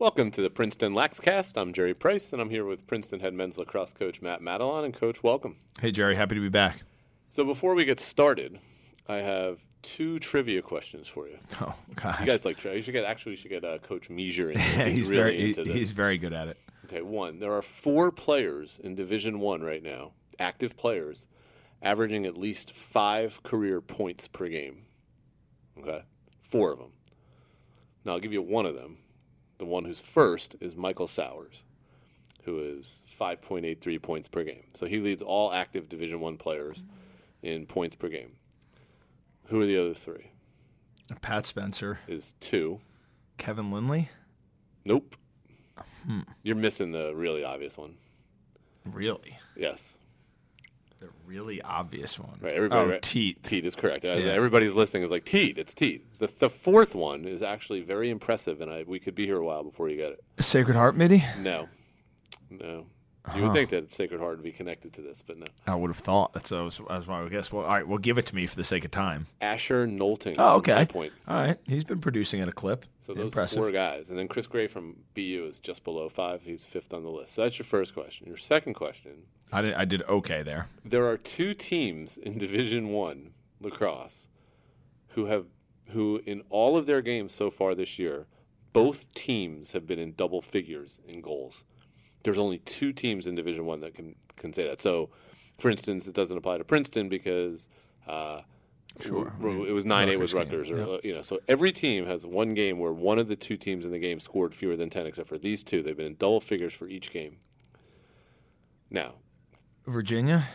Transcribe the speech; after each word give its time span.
Welcome 0.00 0.30
to 0.30 0.40
the 0.40 0.48
Princeton 0.48 0.94
Laxcast. 0.94 1.60
I'm 1.60 1.74
Jerry 1.74 1.92
Price, 1.92 2.32
and 2.32 2.40
I'm 2.40 2.48
here 2.48 2.64
with 2.64 2.86
Princeton 2.86 3.20
head 3.20 3.34
men's 3.34 3.58
lacrosse 3.58 3.92
coach 3.92 4.22
Matt 4.22 4.40
Madalon. 4.40 4.86
And 4.86 4.94
coach, 4.94 5.22
welcome. 5.22 5.56
Hey 5.78 5.90
Jerry, 5.90 6.16
happy 6.16 6.36
to 6.36 6.40
be 6.40 6.48
back. 6.48 6.80
So 7.28 7.44
before 7.44 7.74
we 7.74 7.84
get 7.84 8.00
started, 8.00 8.58
I 9.10 9.16
have 9.16 9.58
two 9.82 10.18
trivia 10.18 10.62
questions 10.62 11.06
for 11.06 11.28
you. 11.28 11.36
Oh 11.60 11.74
gosh, 11.96 12.18
You 12.18 12.24
guys 12.24 12.46
like 12.46 12.56
trivia? 12.56 12.78
You 12.78 12.82
should 12.82 12.92
get 12.92 13.04
actually 13.04 13.32
you 13.32 13.36
should 13.36 13.50
get 13.50 13.62
uh, 13.62 13.76
Coach 13.76 14.08
Measure. 14.08 14.52
He's, 14.56 14.74
He's, 14.74 15.08
really 15.10 15.22
very 15.22 15.48
into 15.48 15.64
this. 15.64 15.74
he's 15.74 15.90
very 15.90 16.16
good 16.16 16.32
at 16.32 16.48
it. 16.48 16.56
Okay, 16.86 17.02
one. 17.02 17.38
There 17.38 17.52
are 17.52 17.60
four 17.60 18.10
players 18.10 18.80
in 18.82 18.94
Division 18.94 19.38
One 19.38 19.60
right 19.60 19.82
now, 19.82 20.12
active 20.38 20.78
players, 20.78 21.26
averaging 21.82 22.24
at 22.24 22.38
least 22.38 22.72
five 22.72 23.42
career 23.42 23.82
points 23.82 24.28
per 24.28 24.48
game. 24.48 24.78
Okay, 25.78 26.02
four 26.40 26.72
of 26.72 26.78
them. 26.78 26.92
Now 28.06 28.12
I'll 28.12 28.20
give 28.20 28.32
you 28.32 28.40
one 28.40 28.64
of 28.64 28.74
them. 28.74 28.96
The 29.60 29.66
one 29.66 29.84
who's 29.84 30.00
first 30.00 30.56
is 30.60 30.74
Michael 30.74 31.06
Sowers, 31.06 31.64
who 32.44 32.60
is 32.60 33.04
5.83 33.20 34.00
points 34.00 34.26
per 34.26 34.42
game. 34.42 34.62
So 34.72 34.86
he 34.86 35.00
leads 35.00 35.20
all 35.20 35.52
active 35.52 35.86
Division 35.86 36.18
One 36.18 36.38
players 36.38 36.82
in 37.42 37.66
points 37.66 37.94
per 37.94 38.08
game. 38.08 38.32
Who 39.48 39.60
are 39.60 39.66
the 39.66 39.76
other 39.76 39.92
three? 39.92 40.30
Pat 41.20 41.44
Spencer, 41.44 41.98
Is 42.08 42.32
two. 42.40 42.80
Kevin 43.36 43.70
Lindley, 43.70 44.08
Nope. 44.86 45.14
Hmm. 46.06 46.20
You're 46.42 46.56
missing 46.56 46.92
the 46.92 47.12
really 47.14 47.44
obvious 47.44 47.76
one. 47.76 47.96
really, 48.86 49.38
Yes. 49.56 49.98
The 51.00 51.08
really 51.26 51.62
obvious 51.62 52.18
one. 52.18 52.38
Right, 52.42 52.52
everybody. 52.54 52.88
oh, 52.88 52.92
right. 52.92 53.02
Teat. 53.02 53.42
Teat 53.42 53.64
is 53.64 53.74
correct. 53.74 54.04
As 54.04 54.24
Yeah. 54.24 54.32
everybody's 54.32 54.74
listening 54.74 55.02
is 55.02 55.10
like 55.10 55.24
Teat. 55.24 55.56
It's 55.56 55.72
Teat. 55.72 56.04
The, 56.18 56.26
the 56.26 56.50
fourth 56.50 56.94
one 56.94 57.24
is 57.24 57.42
actually 57.42 57.80
very 57.80 58.10
impressive, 58.10 58.60
and 58.60 58.70
I, 58.70 58.84
we 58.86 58.98
could 59.00 59.14
be 59.14 59.24
here 59.24 59.38
a 59.38 59.44
while 59.44 59.64
before 59.64 59.88
you 59.88 59.96
get 59.96 60.12
it. 60.12 60.22
Sacred 60.44 60.76
Heart, 60.76 60.96
Mitty. 60.96 61.24
No, 61.38 61.68
no. 62.50 62.84
You 63.36 63.44
would 63.44 63.52
think 63.52 63.70
that 63.70 63.94
Sacred 63.94 64.18
Heart 64.18 64.38
would 64.38 64.44
be 64.44 64.50
connected 64.52 64.92
to 64.94 65.02
this, 65.02 65.22
but 65.22 65.38
no. 65.38 65.46
I 65.66 65.74
would 65.74 65.88
have 65.88 65.96
thought 65.98 66.32
that's 66.32 66.50
that 66.50 66.62
was, 66.64 66.78
that 66.78 66.88
was 66.88 67.06
my 67.06 67.28
guess. 67.28 67.52
Well, 67.52 67.64
all 67.64 67.72
right, 67.72 67.86
well, 67.86 67.98
give 67.98 68.18
it 68.18 68.26
to 68.26 68.34
me 68.34 68.46
for 68.46 68.56
the 68.56 68.64
sake 68.64 68.84
of 68.84 68.90
time. 68.90 69.26
Asher 69.40 69.86
Nolting. 69.86 70.34
Oh, 70.38 70.56
okay. 70.56 70.86
Point. 70.86 71.12
All 71.28 71.36
right, 71.36 71.58
he's 71.64 71.84
been 71.84 72.00
producing 72.00 72.40
at 72.40 72.48
a 72.48 72.52
clip. 72.52 72.86
So 73.02 73.14
those 73.14 73.24
Impressive. 73.26 73.58
four 73.58 73.70
guys, 73.72 74.10
and 74.10 74.18
then 74.18 74.26
Chris 74.28 74.46
Gray 74.46 74.66
from 74.66 74.96
BU 75.14 75.46
is 75.48 75.58
just 75.58 75.84
below 75.84 76.08
five. 76.08 76.42
He's 76.42 76.64
fifth 76.64 76.92
on 76.92 77.02
the 77.04 77.10
list. 77.10 77.34
So 77.34 77.42
that's 77.42 77.58
your 77.58 77.64
first 77.66 77.94
question. 77.94 78.26
Your 78.26 78.36
second 78.36 78.74
question: 78.74 79.12
I 79.52 79.62
did, 79.62 79.74
I 79.74 79.84
did 79.84 80.02
okay 80.02 80.42
there. 80.42 80.66
There 80.84 81.08
are 81.08 81.16
two 81.16 81.54
teams 81.54 82.16
in 82.16 82.38
Division 82.38 82.88
One 82.90 83.32
lacrosse 83.60 84.28
who 85.08 85.26
have 85.26 85.46
who 85.88 86.20
in 86.24 86.42
all 86.50 86.76
of 86.76 86.86
their 86.86 87.02
games 87.02 87.34
so 87.34 87.50
far 87.50 87.74
this 87.74 87.98
year, 87.98 88.26
both 88.72 89.12
teams 89.14 89.72
have 89.72 89.86
been 89.86 89.98
in 89.98 90.14
double 90.14 90.40
figures 90.40 91.00
in 91.06 91.20
goals. 91.20 91.64
There's 92.22 92.38
only 92.38 92.58
two 92.58 92.92
teams 92.92 93.26
in 93.26 93.34
Division 93.34 93.66
One 93.66 93.80
that 93.80 93.94
can 93.94 94.14
can 94.36 94.52
say 94.52 94.66
that. 94.68 94.80
So, 94.80 95.10
for 95.58 95.70
instance, 95.70 96.06
it 96.06 96.14
doesn't 96.14 96.36
apply 96.36 96.58
to 96.58 96.64
Princeton 96.64 97.08
because 97.08 97.68
uh, 98.06 98.42
Sure. 98.98 99.32
it 99.68 99.72
was 99.72 99.86
nine 99.86 100.08
eight 100.08 100.18
with 100.18 100.32
Rutgers 100.32 100.70
or 100.70 100.82
uh, 100.82 100.98
you 101.02 101.14
know. 101.14 101.22
So 101.22 101.40
every 101.48 101.72
team 101.72 102.06
has 102.06 102.26
one 102.26 102.54
game 102.54 102.78
where 102.78 102.92
one 102.92 103.18
of 103.18 103.28
the 103.28 103.36
two 103.36 103.56
teams 103.56 103.84
in 103.84 103.92
the 103.92 103.98
game 103.98 104.20
scored 104.20 104.54
fewer 104.54 104.76
than 104.76 104.90
ten, 104.90 105.06
except 105.06 105.28
for 105.28 105.38
these 105.38 105.62
two. 105.62 105.82
They've 105.82 105.96
been 105.96 106.06
in 106.06 106.16
double 106.16 106.40
figures 106.40 106.74
for 106.74 106.88
each 106.88 107.12
game. 107.12 107.38
Now, 108.90 109.14
Virginia. 109.86 110.46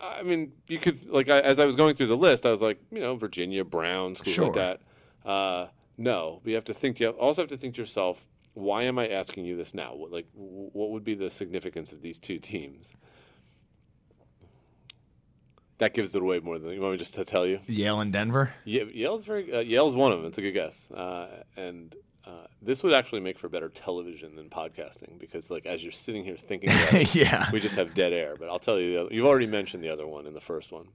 I 0.00 0.22
mean, 0.22 0.52
you 0.68 0.78
could 0.78 1.08
like 1.08 1.28
I, 1.28 1.40
as 1.40 1.60
I 1.60 1.64
was 1.64 1.76
going 1.76 1.94
through 1.94 2.08
the 2.08 2.16
list, 2.16 2.44
I 2.46 2.50
was 2.50 2.60
like, 2.60 2.78
you 2.90 3.00
know, 3.00 3.14
Virginia, 3.16 3.64
Brown, 3.64 4.14
schools 4.14 4.34
Sure. 4.34 4.46
like 4.46 4.54
that. 4.54 4.80
Uh, 5.28 5.68
no, 5.96 6.40
but 6.42 6.50
you 6.50 6.54
have 6.56 6.64
to 6.66 6.74
think. 6.74 7.00
You 7.00 7.10
also 7.10 7.42
have 7.42 7.48
to 7.50 7.56
think 7.56 7.74
to 7.76 7.80
yourself, 7.80 8.26
why 8.54 8.82
am 8.84 8.98
I 8.98 9.08
asking 9.08 9.44
you 9.44 9.56
this 9.56 9.74
now? 9.74 9.94
What, 9.94 10.10
like, 10.12 10.26
what 10.34 10.90
would 10.90 11.04
be 11.04 11.14
the 11.14 11.30
significance 11.30 11.92
of 11.92 12.02
these 12.02 12.18
two 12.18 12.38
teams? 12.38 12.94
That 15.78 15.94
gives 15.94 16.14
it 16.16 16.22
away 16.22 16.40
more 16.40 16.58
than 16.58 16.72
you 16.72 16.80
want 16.80 16.92
me 16.92 16.98
just 16.98 17.14
to 17.14 17.24
tell 17.24 17.46
you. 17.46 17.60
Yale 17.68 18.00
and 18.00 18.12
Denver. 18.12 18.52
Ye- 18.64 18.90
Yale's 18.92 19.24
very 19.24 19.52
uh, 19.54 19.60
Yale's 19.60 19.94
one 19.94 20.10
of 20.10 20.18
them. 20.18 20.26
It's 20.26 20.38
a 20.38 20.42
good 20.42 20.52
guess, 20.52 20.90
uh, 20.90 21.44
and 21.56 21.94
uh, 22.28 22.46
this 22.60 22.82
would 22.82 22.92
actually 22.92 23.20
make 23.20 23.38
for 23.38 23.48
better 23.48 23.70
television 23.70 24.36
than 24.36 24.50
podcasting 24.50 25.18
because, 25.18 25.50
like, 25.50 25.64
as 25.64 25.82
you're 25.82 25.92
sitting 25.92 26.24
here 26.24 26.36
thinking 26.36 26.70
about 26.70 26.94
it, 26.94 27.14
yeah. 27.14 27.48
we 27.52 27.58
just 27.58 27.74
have 27.76 27.94
dead 27.94 28.12
air. 28.12 28.34
But 28.38 28.48
I'll 28.50 28.58
tell 28.58 28.78
you, 28.78 28.88
the 28.90 29.00
other, 29.00 29.14
you've 29.14 29.26
already 29.26 29.46
mentioned 29.46 29.82
the 29.82 29.88
other 29.88 30.06
one 30.06 30.26
in 30.26 30.34
the 30.34 30.40
first 30.40 30.70
one, 30.70 30.88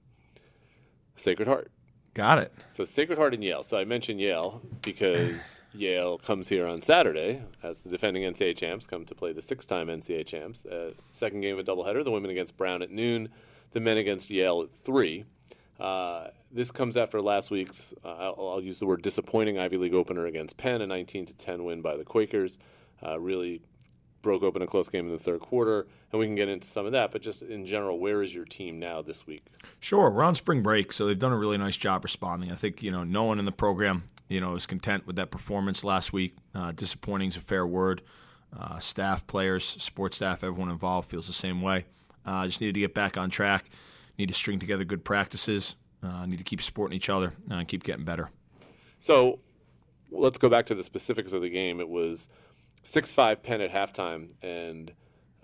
Sacred 1.16 1.48
Heart. 1.48 1.72
Got 2.14 2.38
it. 2.38 2.52
So 2.70 2.84
Sacred 2.84 3.18
Heart 3.18 3.34
and 3.34 3.42
Yale. 3.42 3.64
So 3.64 3.76
I 3.76 3.84
mentioned 3.84 4.20
Yale 4.20 4.62
because 4.82 5.60
Yale 5.74 6.18
comes 6.18 6.48
here 6.48 6.64
on 6.64 6.80
Saturday 6.80 7.42
as 7.64 7.82
the 7.82 7.90
defending 7.90 8.22
NCAA 8.22 8.56
champs 8.56 8.86
come 8.86 9.04
to 9.06 9.16
play 9.16 9.32
the 9.32 9.42
six-time 9.42 9.88
NCAA 9.88 10.24
champs. 10.24 10.64
Uh, 10.64 10.92
second 11.10 11.40
game 11.40 11.58
of 11.58 11.66
a 11.66 11.68
doubleheader: 11.68 12.04
the 12.04 12.12
women 12.12 12.30
against 12.30 12.56
Brown 12.56 12.82
at 12.82 12.92
noon, 12.92 13.28
the 13.72 13.80
men 13.80 13.96
against 13.96 14.30
Yale 14.30 14.62
at 14.62 14.70
three. 14.72 15.24
Uh, 15.78 16.28
this 16.52 16.70
comes 16.70 16.96
after 16.96 17.20
last 17.20 17.50
week's, 17.50 17.92
uh, 18.04 18.08
I'll, 18.08 18.48
I'll 18.54 18.60
use 18.62 18.78
the 18.78 18.86
word 18.86 19.02
disappointing 19.02 19.58
Ivy 19.58 19.76
League 19.76 19.94
opener 19.94 20.26
against 20.26 20.56
Penn, 20.56 20.80
a 20.82 20.86
19 20.86 21.26
to 21.26 21.34
10 21.34 21.64
win 21.64 21.82
by 21.82 21.96
the 21.96 22.04
Quakers. 22.04 22.58
Uh, 23.04 23.18
really 23.18 23.60
broke 24.22 24.42
open 24.42 24.62
a 24.62 24.66
close 24.66 24.88
game 24.88 25.06
in 25.06 25.12
the 25.12 25.18
third 25.18 25.40
quarter, 25.40 25.86
and 26.10 26.18
we 26.18 26.26
can 26.26 26.34
get 26.34 26.48
into 26.48 26.66
some 26.66 26.86
of 26.86 26.92
that. 26.92 27.12
But 27.12 27.22
just 27.22 27.42
in 27.42 27.66
general, 27.66 27.98
where 27.98 28.22
is 28.22 28.34
your 28.34 28.44
team 28.44 28.78
now 28.78 29.02
this 29.02 29.26
week? 29.26 29.44
Sure, 29.80 30.10
we're 30.10 30.24
on 30.24 30.34
spring 30.34 30.62
break, 30.62 30.92
so 30.92 31.06
they've 31.06 31.18
done 31.18 31.32
a 31.32 31.36
really 31.36 31.58
nice 31.58 31.76
job 31.76 32.02
responding. 32.02 32.50
I 32.50 32.56
think 32.56 32.82
you 32.82 32.90
know 32.90 33.04
no 33.04 33.24
one 33.24 33.38
in 33.38 33.44
the 33.44 33.52
program 33.52 34.04
you 34.28 34.40
know 34.40 34.54
is 34.54 34.66
content 34.66 35.06
with 35.06 35.16
that 35.16 35.30
performance 35.30 35.84
last 35.84 36.12
week. 36.12 36.36
Uh, 36.54 36.72
disappointing 36.72 37.28
is 37.28 37.36
a 37.36 37.40
fair 37.40 37.66
word. 37.66 38.02
Uh, 38.58 38.78
staff, 38.78 39.26
players, 39.26 39.64
sports 39.64 40.16
staff, 40.16 40.42
everyone 40.42 40.70
involved 40.70 41.10
feels 41.10 41.26
the 41.26 41.32
same 41.32 41.60
way. 41.60 41.84
Just 42.24 42.60
needed 42.60 42.74
to 42.74 42.80
get 42.80 42.94
back 42.94 43.18
on 43.18 43.28
track. 43.28 43.68
Need 44.18 44.28
to 44.28 44.34
string 44.34 44.58
together 44.58 44.84
good 44.84 45.04
practices. 45.04 45.76
Uh, 46.02 46.26
need 46.26 46.38
to 46.38 46.44
keep 46.44 46.62
supporting 46.62 46.96
each 46.96 47.08
other 47.08 47.32
and 47.50 47.66
keep 47.66 47.82
getting 47.82 48.04
better. 48.04 48.30
So 48.98 49.38
let's 50.10 50.38
go 50.38 50.48
back 50.48 50.66
to 50.66 50.74
the 50.74 50.84
specifics 50.84 51.32
of 51.32 51.42
the 51.42 51.50
game. 51.50 51.80
It 51.80 51.88
was 51.88 52.28
six 52.82 53.12
five 53.12 53.42
Penn 53.42 53.60
at 53.60 53.70
halftime, 53.70 54.30
and 54.42 54.92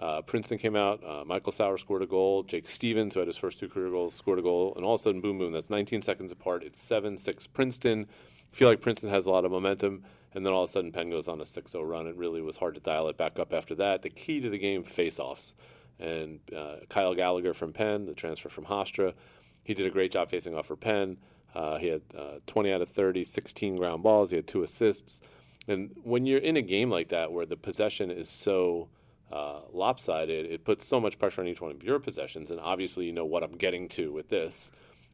uh, 0.00 0.22
Princeton 0.22 0.58
came 0.58 0.76
out. 0.76 1.02
Uh, 1.04 1.24
Michael 1.24 1.52
Sowers 1.52 1.82
scored 1.82 2.02
a 2.02 2.06
goal. 2.06 2.42
Jake 2.42 2.68
Stevens, 2.68 3.14
who 3.14 3.20
had 3.20 3.26
his 3.26 3.36
first 3.36 3.58
two 3.58 3.68
career 3.68 3.90
goals, 3.90 4.14
scored 4.14 4.38
a 4.38 4.42
goal. 4.42 4.72
And 4.76 4.84
all 4.84 4.94
of 4.94 5.00
a 5.00 5.02
sudden, 5.02 5.20
boom, 5.20 5.38
boom. 5.38 5.52
That's 5.52 5.68
19 5.68 6.00
seconds 6.00 6.32
apart. 6.32 6.62
It's 6.62 6.80
7 6.80 7.16
6 7.16 7.46
Princeton. 7.48 8.06
I 8.52 8.56
feel 8.56 8.68
like 8.68 8.80
Princeton 8.80 9.10
has 9.10 9.26
a 9.26 9.30
lot 9.30 9.44
of 9.44 9.50
momentum. 9.50 10.02
And 10.32 10.46
then 10.46 10.52
all 10.52 10.62
of 10.62 10.70
a 10.70 10.72
sudden, 10.72 10.92
Penn 10.92 11.10
goes 11.10 11.28
on 11.28 11.40
a 11.40 11.46
6 11.46 11.70
0 11.70 11.84
run. 11.84 12.06
It 12.06 12.16
really 12.16 12.40
was 12.40 12.56
hard 12.56 12.74
to 12.76 12.80
dial 12.80 13.08
it 13.08 13.18
back 13.18 13.38
up 13.38 13.52
after 13.52 13.74
that. 13.74 14.00
The 14.00 14.10
key 14.10 14.40
to 14.40 14.48
the 14.48 14.58
game, 14.58 14.84
face 14.84 15.18
offs. 15.18 15.54
And 16.00 16.40
uh, 16.56 16.76
Kyle 16.88 17.14
Gallagher 17.14 17.54
from 17.54 17.72
Penn, 17.72 18.06
the 18.06 18.14
transfer 18.14 18.48
from 18.48 18.64
Hofstra, 18.64 19.12
he 19.62 19.74
did 19.74 19.86
a 19.86 19.90
great 19.90 20.12
job 20.12 20.30
facing 20.30 20.54
off 20.54 20.66
for 20.66 20.76
Penn. 20.76 21.18
Uh, 21.54 21.78
he 21.78 21.88
had 21.88 22.02
uh, 22.16 22.38
20 22.46 22.72
out 22.72 22.80
of 22.80 22.88
30, 22.88 23.24
16 23.24 23.76
ground 23.76 24.02
balls. 24.02 24.30
He 24.30 24.36
had 24.36 24.46
two 24.46 24.62
assists. 24.62 25.20
And 25.68 25.90
when 26.02 26.26
you're 26.26 26.38
in 26.38 26.56
a 26.56 26.62
game 26.62 26.90
like 26.90 27.10
that 27.10 27.30
where 27.32 27.46
the 27.46 27.56
possession 27.56 28.10
is 28.10 28.28
so 28.28 28.88
uh, 29.30 29.60
lopsided, 29.72 30.46
it 30.46 30.64
puts 30.64 30.86
so 30.86 31.00
much 31.00 31.18
pressure 31.18 31.40
on 31.40 31.48
each 31.48 31.60
one 31.60 31.70
of 31.70 31.82
your 31.82 31.98
possessions. 31.98 32.50
And 32.50 32.60
obviously, 32.60 33.04
you 33.04 33.12
know 33.12 33.26
what 33.26 33.42
I'm 33.42 33.56
getting 33.56 33.88
to 33.90 34.12
with 34.12 34.28
this. 34.28 34.70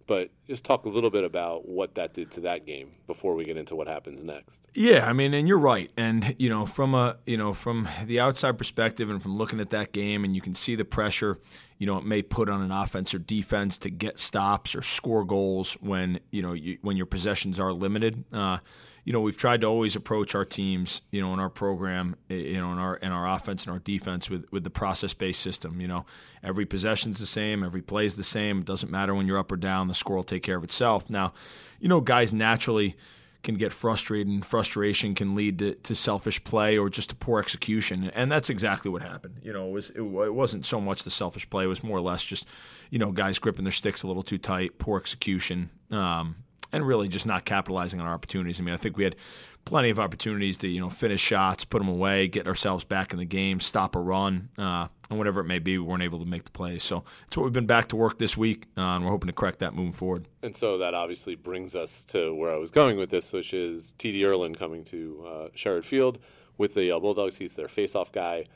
But 0.07 0.31
just 0.47 0.65
talk 0.65 0.85
a 0.85 0.89
little 0.89 1.11
bit 1.11 1.25
about 1.25 1.69
what 1.69 1.97
that 1.97 2.15
did 2.15 2.31
to 2.33 2.41
that 2.43 2.65
game 2.65 2.93
before 3.09 3.35
we 3.35 3.45
get 3.45 3.57
into 3.57 3.75
what 3.75 3.89
happens 3.89 4.23
next. 4.23 4.69
Yeah, 4.73 5.05
I 5.05 5.13
mean, 5.13 5.35
and 5.35 5.49
you're 5.49 5.59
right. 5.59 5.91
And 5.97 6.37
you 6.39 6.49
know, 6.49 6.65
from 6.65 6.95
a 6.95 7.17
you 7.27 7.37
know 7.37 7.53
from 7.53 7.89
the 8.05 8.21
outside 8.21 8.57
perspective, 8.57 9.11
and 9.11 9.21
from 9.21 9.37
looking 9.37 9.61
at 9.61 9.71
that 9.71 9.93
game, 9.93 10.25
and 10.25 10.35
you 10.35 10.41
can 10.41 10.55
see 10.55 10.77
the 10.77 10.85
pressure, 10.85 11.41
you 11.79 11.87
know, 11.87 11.99
it 11.99 12.05
may 12.05 12.23
put 12.23 12.49
on 12.49 12.63
an 12.63 12.71
offense 12.71 13.15
or 13.15 13.19
defense 13.19 13.79
to 13.79 13.91
get 13.91 14.19
stops 14.19 14.77
or 14.77 14.83
score 14.83 15.25
goals 15.25 15.75
when 15.81 16.21
you 16.31 16.43
know 16.43 16.53
you, 16.53 16.79
when 16.83 16.97
your 16.97 17.07
possessions 17.07 17.59
are 17.59 17.73
limited. 17.73 18.25
Uh, 18.33 18.59
you 19.07 19.13
know, 19.13 19.21
we've 19.21 19.37
tried 19.37 19.61
to 19.61 19.69
always 19.69 19.95
approach 19.95 20.35
our 20.35 20.45
teams, 20.45 21.01
you 21.13 21.23
know, 21.23 21.33
in 21.33 21.39
our 21.39 21.49
program, 21.49 22.17
you 22.29 22.61
know, 22.61 22.73
in 22.73 22.79
our 22.79 22.97
in 22.97 23.13
our 23.13 23.37
offense 23.37 23.65
and 23.65 23.73
our 23.73 23.79
defense 23.79 24.29
with 24.29 24.51
with 24.51 24.65
the 24.65 24.71
process 24.71 25.15
based 25.15 25.41
system. 25.41 25.81
You 25.81 25.87
know, 25.87 26.07
every 26.43 26.67
possession's 26.67 27.21
the 27.21 27.27
same, 27.27 27.63
every 27.63 27.83
play's 27.83 28.17
the 28.17 28.25
same. 28.25 28.59
It 28.59 28.65
doesn't 28.65 28.91
matter 28.91 29.15
when 29.15 29.29
you're 29.29 29.39
up 29.39 29.53
or 29.53 29.57
down. 29.57 29.87
The 29.87 29.95
score 29.95 30.17
will 30.17 30.25
take 30.25 30.43
care 30.43 30.57
of 30.57 30.65
itself. 30.65 31.09
Now, 31.09 31.35
you 31.79 31.89
know, 31.89 32.01
guys 32.01 32.33
naturally 32.33 32.97
can 33.45 33.55
get 33.55 33.73
frustrated, 33.73 34.27
and 34.27 34.45
frustration 34.45 35.15
can 35.15 35.37
lead 35.37 35.61
to, 35.61 35.75
to, 35.77 35.95
selfish 35.95 36.43
play 36.43 36.77
or 36.77 36.91
just 36.91 37.11
to 37.11 37.15
poor 37.15 37.39
execution. 37.39 38.11
And 38.13 38.31
that's 38.31 38.51
exactly 38.51 38.91
what 38.91 39.03
happened. 39.03 39.37
You 39.41 39.53
know, 39.53 39.69
it 39.69 39.73
was 39.73 39.91
it, 39.91 40.01
it, 40.01 40.35
wasn't 40.35 40.67
so 40.67 40.81
much 40.81 41.05
the 41.05 41.13
selfish 41.13 41.49
play; 41.49 41.63
it 41.63 41.69
was 41.69 41.85
more 41.85 41.97
or 41.97 42.01
less 42.03 42.25
just, 42.25 42.45
you 42.91 42.99
know, 42.99 43.13
guys 43.13 43.39
gripping 43.39 43.65
their 43.65 43.71
sticks 43.71 44.03
a 44.03 44.09
little 44.09 44.25
too 44.25 44.39
tight, 44.39 44.79
poor 44.79 44.99
execution. 44.99 45.71
Um, 45.93 46.35
and 46.73 46.87
really 46.87 47.09
just 47.09 47.27
not 47.27 47.45
capitalizing 47.45 48.01
on 48.01 48.07
our 48.07 48.15
opportunities. 48.15 48.61
I 48.61 48.63
mean, 48.63 48.75
I 48.75 48.77
think 48.77 48.97
we 48.97 49.05
had 49.05 49.17
plenty 49.67 49.91
of 49.91 49.99
opportunities 49.99 50.57
to 50.59 50.69
you 50.69 50.81
know 50.81 50.89
finish 50.89 51.21
shots, 51.21 51.65
put 51.65 51.79
them 51.79 51.89
away, 51.89 52.29
get 52.29 52.47
ourselves 52.47 52.85
back 52.85 53.13
in 53.13 53.19
the 53.19 53.27
game, 53.27 53.61
stop 53.61 53.95
a 53.95 54.01
run, 54.01 54.49
uh, 54.57 54.89
and 55.11 55.19
whatever 55.19 55.41
it 55.41 55.45
may 55.45 55.59
be, 55.59 55.77
we 55.77 55.85
weren't 55.85 56.03
able 56.03 56.19
to 56.19 56.25
make 56.25 56.45
the 56.45 56.51
plays. 56.51 56.83
So 56.83 57.05
it's 57.27 57.37
what 57.37 57.45
we've 57.45 57.53
been 57.53 57.67
back 57.67 57.89
to 57.89 57.97
work 57.97 58.19
this 58.19 58.37
week, 58.37 58.67
uh, 58.79 58.81
and 58.81 59.05
we're 59.05 59.11
hoping 59.11 59.27
to 59.27 59.33
correct 59.35 59.59
that 59.59 59.75
moving 59.75 59.93
forward. 59.93 60.27
And 60.43 60.57
so 60.57 60.79
that 60.79 60.95
obviously 60.95 61.35
brings 61.35 61.75
us 61.77 62.05
to 62.07 62.35
where 62.35 62.53
I 62.53 62.57
was 62.57 62.71
going 62.71 62.97
with 62.97 63.11
this, 63.11 63.33
which 63.33 63.53
is 63.53 63.95
TD 63.99 64.21
Ierlan 64.21 64.57
coming 64.57 64.85
to 64.85 65.25
uh, 65.27 65.49
Sherrerd 65.55 65.85
Field 65.85 66.19
with 66.57 66.75
the 66.75 66.93
uh, 66.93 66.99
Bulldogs. 66.99 67.37
He's 67.37 67.55
their 67.55 67.69
face-off 67.69 68.13
guy, 68.13 68.47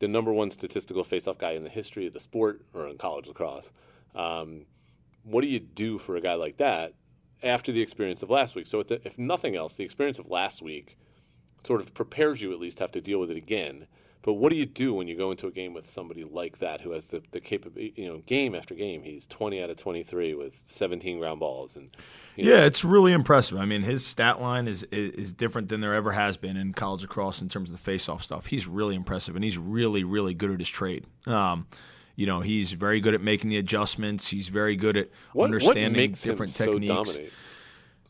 the 0.00 0.08
number 0.08 0.32
one 0.32 0.50
statistical 0.50 1.04
face-off 1.04 1.38
guy 1.38 1.52
in 1.52 1.64
the 1.64 1.70
history 1.70 2.06
of 2.06 2.12
the 2.12 2.20
sport 2.20 2.62
or 2.74 2.88
in 2.88 2.98
college 2.98 3.28
lacrosse. 3.28 3.72
Um, 4.14 4.66
what 5.22 5.42
do 5.42 5.48
you 5.48 5.58
do 5.58 5.98
for 5.98 6.16
a 6.16 6.20
guy 6.20 6.34
like 6.34 6.56
that 6.58 6.94
after 7.42 7.72
the 7.72 7.80
experience 7.80 8.22
of 8.22 8.30
last 8.30 8.54
week. 8.54 8.66
So, 8.66 8.82
the, 8.82 9.00
if 9.06 9.18
nothing 9.18 9.56
else, 9.56 9.76
the 9.76 9.84
experience 9.84 10.18
of 10.18 10.30
last 10.30 10.62
week 10.62 10.96
sort 11.64 11.80
of 11.80 11.92
prepares 11.94 12.40
you 12.40 12.52
at 12.52 12.60
least 12.60 12.78
to 12.78 12.84
have 12.84 12.92
to 12.92 13.00
deal 13.00 13.18
with 13.18 13.30
it 13.30 13.36
again. 13.36 13.86
But 14.26 14.34
what 14.34 14.50
do 14.50 14.56
you 14.56 14.66
do 14.66 14.92
when 14.92 15.06
you 15.06 15.16
go 15.16 15.30
into 15.30 15.46
a 15.46 15.52
game 15.52 15.72
with 15.72 15.88
somebody 15.88 16.24
like 16.24 16.58
that 16.58 16.80
who 16.80 16.90
has 16.90 17.06
the, 17.06 17.22
the 17.30 17.40
capability, 17.40 17.92
you 17.94 18.08
know, 18.08 18.18
game 18.26 18.56
after 18.56 18.74
game, 18.74 19.04
he's 19.04 19.24
20 19.28 19.62
out 19.62 19.70
of 19.70 19.76
23 19.76 20.34
with 20.34 20.56
17 20.56 21.20
ground 21.20 21.38
balls. 21.38 21.76
and 21.76 21.88
Yeah, 22.34 22.56
know. 22.56 22.64
it's 22.64 22.84
really 22.84 23.12
impressive. 23.12 23.56
I 23.56 23.66
mean, 23.66 23.82
his 23.82 24.04
stat 24.04 24.40
line 24.40 24.66
is, 24.66 24.82
is, 24.90 25.32
different 25.32 25.68
than 25.68 25.80
there 25.80 25.94
ever 25.94 26.10
has 26.10 26.36
been 26.36 26.56
in 26.56 26.72
college 26.72 27.04
across 27.04 27.40
in 27.40 27.48
terms 27.48 27.68
of 27.68 27.76
the 27.76 27.82
face-off 27.82 28.24
stuff. 28.24 28.46
He's 28.46 28.66
really 28.66 28.96
impressive, 28.96 29.36
and 29.36 29.44
he's 29.44 29.58
really, 29.58 30.02
really 30.02 30.34
good 30.34 30.50
at 30.50 30.58
his 30.58 30.68
trade. 30.68 31.04
Um, 31.26 31.68
you 32.16 32.26
know, 32.26 32.40
he's 32.40 32.72
very 32.72 33.00
good 33.00 33.14
at 33.14 33.20
making 33.20 33.50
the 33.50 33.58
adjustments. 33.58 34.28
He's 34.28 34.48
very 34.48 34.74
good 34.74 34.96
at 34.96 35.10
what, 35.32 35.44
understanding 35.44 36.10
what 36.10 36.20
different 36.20 36.54
techniques. 36.54 37.14
So 37.14 37.22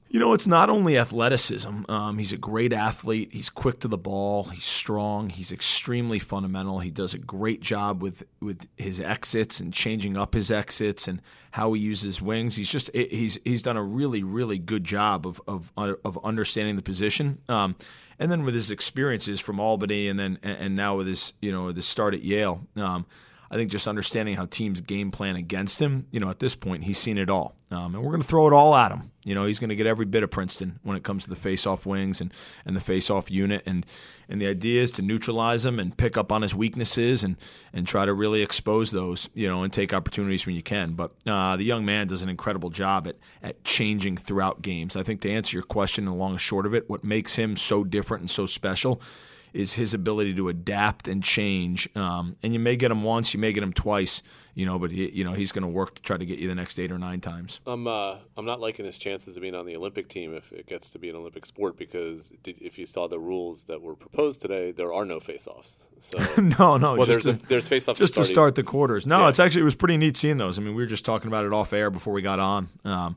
you 0.09 0.21
know, 0.21 0.33
it's 0.35 0.47
not 0.47 0.71
only 0.71 0.97
athleticism. 0.97 1.91
Um, 1.91 2.19
he's 2.19 2.33
a 2.33 2.37
great 2.37 2.73
athlete. 2.73 3.31
He's 3.33 3.51
quick 3.51 3.81
to 3.81 3.89
the 3.89 3.99
ball. 3.99 4.45
He's 4.45 4.65
strong. 4.65 5.31
He's 5.31 5.51
extremely 5.51 6.21
fundamental. 6.21 6.79
He 6.79 6.91
does 6.91 7.13
a 7.13 7.19
great 7.19 7.61
job 7.61 8.03
with 8.03 8.23
with 8.41 8.69
his 8.77 9.01
exits 9.01 9.59
and 9.59 9.73
changing 9.75 10.17
up 10.17 10.35
his 10.35 10.51
exits 10.51 11.09
and 11.09 11.21
how 11.51 11.73
he 11.73 11.81
uses 11.81 12.23
wings. 12.23 12.55
He's 12.55 12.71
just 12.71 12.89
he's 12.95 13.39
he's 13.45 13.63
done 13.63 13.77
a 13.77 13.83
really 13.83 14.23
really 14.23 14.59
good 14.59 14.85
job 14.85 15.27
of 15.27 15.43
of 15.49 15.73
of 15.77 16.25
understanding 16.25 16.77
the 16.77 16.83
position. 16.83 17.39
Um, 17.49 17.75
and 18.19 18.31
then 18.31 18.45
with 18.45 18.55
his 18.55 18.71
experiences 18.71 19.41
from 19.41 19.59
Albany 19.59 20.09
and 20.09 20.19
then 20.19 20.39
and 20.43 20.77
now 20.77 20.97
with 20.97 21.09
his 21.09 21.33
you 21.43 21.51
know 21.51 21.73
the 21.73 21.83
start 21.83 22.15
at 22.15 22.23
Yale. 22.23 22.67
Um, 22.77 23.07
I 23.51 23.57
think 23.57 23.71
just 23.71 23.87
understanding 23.87 24.37
how 24.37 24.47
teams 24.47 24.81
game 24.81 25.11
plan 25.11 25.37
against 25.37 25.81
him, 25.81 26.07
you 26.11 26.21
know, 26.21 26.31
at 26.31 26.41
this 26.41 26.57
point, 26.57 26.85
he's 26.85 26.99
seen 26.99 27.19
it 27.19 27.31
all. 27.31 27.57
Um, 27.71 27.95
and 27.95 28.03
we're 28.03 28.11
going 28.11 28.23
to 28.23 28.27
throw 28.27 28.47
it 28.47 28.53
all 28.53 28.75
at 28.77 28.93
him. 28.93 29.11
You 29.25 29.35
know, 29.35 29.45
he's 29.45 29.59
going 29.59 29.71
to 29.71 29.77
get 29.77 29.87
every 29.87 30.05
bit 30.05 30.23
of 30.23 30.31
Princeton 30.31 30.79
when 30.85 30.97
it 30.97 31.03
comes 31.03 31.25
to 31.25 31.31
the 31.31 31.37
face-off 31.37 31.85
wings 31.85 32.21
and, 32.21 32.33
and 32.65 32.77
the 32.77 32.81
face-off 32.81 33.29
unit. 33.29 33.63
And, 33.67 33.85
and 34.29 34.41
the 34.41 34.47
idea 34.47 34.83
is 34.83 34.93
to 34.93 35.03
neutralize 35.03 35.65
him 35.65 35.81
and 35.81 35.97
pick 35.97 36.17
up 36.17 36.31
on 36.31 36.43
his 36.43 36.55
weaknesses 36.55 37.25
and, 37.25 37.37
and 37.73 37.87
try 37.87 38.07
to 38.07 38.15
really 38.15 38.43
expose 38.43 38.93
those, 38.93 39.29
you 39.35 39.49
know, 39.49 39.65
and 39.65 39.73
take 39.73 39.93
opportunities 39.93 40.47
when 40.47 40.55
you 40.55 40.63
can. 40.63 40.93
But 40.93 41.13
uh, 41.27 41.57
the 41.57 41.65
young 41.65 41.85
man 41.85 42.07
does 42.07 42.23
an 42.23 42.29
incredible 42.29 42.71
job 42.71 43.09
at, 43.09 43.17
at 43.43 43.65
changing 43.65 44.17
throughout 44.17 44.63
games. 44.63 44.95
I 44.97 45.03
think 45.03 45.21
to 45.23 45.31
answer 45.31 45.57
your 45.57 45.65
question, 45.65 46.05
the 46.05 46.13
long 46.13 46.33
and 46.33 46.41
short 46.41 46.67
of 46.67 46.75
it, 46.75 46.89
what 46.89 47.03
makes 47.03 47.35
him 47.35 47.57
so 47.57 47.85
different 47.85 48.23
and 48.23 48.31
so 48.31 48.47
special– 48.47 49.01
is 49.57 49.73
his 49.73 49.95
ability 49.95 50.35
to 50.35 50.49
adapt 50.49 51.09
and 51.09 51.25
change. 51.25 51.89
Um, 51.97 52.37
and 52.43 52.53
you 52.53 52.61
may 52.61 52.77
get 52.77 52.91
him 52.91 53.03
once, 53.03 53.33
you 53.33 53.41
may 53.41 53.55
get 53.55 53.63
him 53.63 53.73
twice, 53.73 54.23
you 54.55 54.67
know, 54.67 54.79
but 54.79 54.91
he, 54.91 55.11
you 55.11 55.25
know 55.25 55.33
he's 55.33 55.51
going 55.51 55.63
to 55.63 55.69
work 55.69 55.95
to 55.95 56.03
try 56.03 56.19
to 56.19 56.27
get 56.27 56.39
you 56.39 56.47
the 56.47 56.55
next 56.55 56.79
eight 56.79 56.93
or 56.93 56.99
nine 56.99 57.21
times. 57.21 57.61
I'm 57.67 57.87
uh, 57.87 58.17
I'm 58.37 58.45
not 58.45 58.61
liking 58.61 58.85
his 58.85 58.99
chances 58.99 59.37
of 59.37 59.41
being 59.41 59.55
on 59.55 59.65
the 59.65 59.75
Olympic 59.75 60.09
team 60.09 60.35
if 60.35 60.53
it 60.53 60.67
gets 60.67 60.91
to 60.91 60.99
be 60.99 61.09
an 61.09 61.17
Olympic 61.17 61.47
sport 61.47 61.79
because 61.79 62.31
if 62.45 62.79
you 62.79 62.85
saw 62.85 63.09
the 63.09 63.19
rules 63.19 63.65
that 63.65 63.81
were 63.81 63.97
proposed 63.97 64.43
today, 64.43 64.73
there 64.73 64.93
are 64.93 65.07
no 65.07 65.21
face-offs. 65.21 65.89
So 66.01 66.19
no, 66.59 66.77
no, 66.77 66.95
well, 66.95 67.07
there's 67.07 67.25
to, 67.25 67.31
a, 67.31 67.33
there's 67.33 67.67
face-offs 67.67 67.99
just 67.99 68.15
to 68.15 68.25
start, 68.25 68.29
to 68.29 68.35
start 68.35 68.55
the 68.57 68.63
quarters. 68.63 69.07
No, 69.07 69.21
yeah. 69.21 69.29
it's 69.31 69.41
actually 69.41 69.63
it 69.63 69.65
was 69.65 69.75
pretty 69.75 69.97
neat 69.97 70.19
seeing 70.19 70.37
those. 70.37 70.59
I 70.59 70.63
mean, 70.63 70.75
we 70.75 70.83
were 70.83 70.89
just 70.89 71.07
talking 71.07 71.29
about 71.29 71.47
it 71.47 71.55
off 71.55 71.73
air 71.73 71.91
before 71.91 72.13
we 72.13 72.21
got 72.21 72.39
on. 72.41 72.69
Um, 72.85 73.17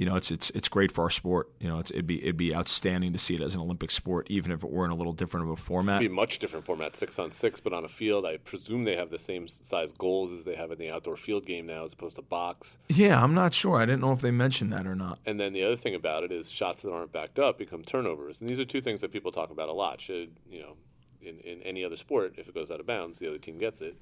you 0.00 0.06
know, 0.06 0.16
it's 0.16 0.30
it's 0.30 0.48
it's 0.50 0.70
great 0.70 0.90
for 0.90 1.02
our 1.02 1.10
sport. 1.10 1.50
You 1.60 1.68
know, 1.68 1.78
it'd 1.78 2.06
be 2.06 2.22
it'd 2.22 2.38
be 2.38 2.54
outstanding 2.54 3.12
to 3.12 3.18
see 3.18 3.34
it 3.34 3.42
as 3.42 3.54
an 3.54 3.60
Olympic 3.60 3.90
sport, 3.90 4.26
even 4.30 4.50
if 4.50 4.64
it 4.64 4.70
were 4.70 4.86
in 4.86 4.90
a 4.90 4.94
little 4.94 5.12
different 5.12 5.44
of 5.44 5.50
a 5.50 5.56
format. 5.56 6.00
It'd 6.00 6.08
be 6.08 6.14
a 6.14 6.16
much 6.16 6.38
different 6.38 6.64
format, 6.64 6.96
six 6.96 7.18
on 7.18 7.30
six, 7.30 7.60
but 7.60 7.74
on 7.74 7.84
a 7.84 7.88
field. 7.88 8.24
I 8.24 8.38
presume 8.38 8.84
they 8.84 8.96
have 8.96 9.10
the 9.10 9.18
same 9.18 9.46
size 9.46 9.92
goals 9.92 10.32
as 10.32 10.46
they 10.46 10.54
have 10.54 10.70
in 10.70 10.78
the 10.78 10.90
outdoor 10.90 11.18
field 11.18 11.44
game 11.44 11.66
now, 11.66 11.84
as 11.84 11.92
opposed 11.92 12.16
to 12.16 12.22
box. 12.22 12.78
Yeah, 12.88 13.22
I'm 13.22 13.34
not 13.34 13.52
sure. 13.52 13.76
I 13.76 13.84
didn't 13.84 14.00
know 14.00 14.12
if 14.12 14.22
they 14.22 14.30
mentioned 14.30 14.72
that 14.72 14.86
or 14.86 14.94
not. 14.94 15.18
And 15.26 15.38
then 15.38 15.52
the 15.52 15.64
other 15.64 15.76
thing 15.76 15.94
about 15.94 16.24
it 16.24 16.32
is 16.32 16.50
shots 16.50 16.80
that 16.80 16.92
aren't 16.92 17.12
backed 17.12 17.38
up 17.38 17.58
become 17.58 17.82
turnovers, 17.82 18.40
and 18.40 18.48
these 18.48 18.58
are 18.58 18.64
two 18.64 18.80
things 18.80 19.02
that 19.02 19.12
people 19.12 19.30
talk 19.30 19.50
about 19.50 19.68
a 19.68 19.74
lot. 19.74 20.00
Should 20.00 20.30
you 20.50 20.62
know, 20.62 20.76
in 21.20 21.40
in 21.40 21.62
any 21.62 21.84
other 21.84 21.96
sport, 21.96 22.36
if 22.38 22.48
it 22.48 22.54
goes 22.54 22.70
out 22.70 22.80
of 22.80 22.86
bounds, 22.86 23.18
the 23.18 23.28
other 23.28 23.38
team 23.38 23.58
gets 23.58 23.82
it. 23.82 23.98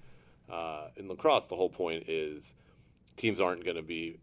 Uh, 0.48 0.90
in 0.96 1.08
lacrosse, 1.08 1.48
the 1.48 1.56
whole 1.56 1.68
point 1.68 2.08
is 2.08 2.54
teams 3.16 3.40
aren't 3.40 3.64
going 3.64 3.76
to 3.76 3.82
be 3.82 4.20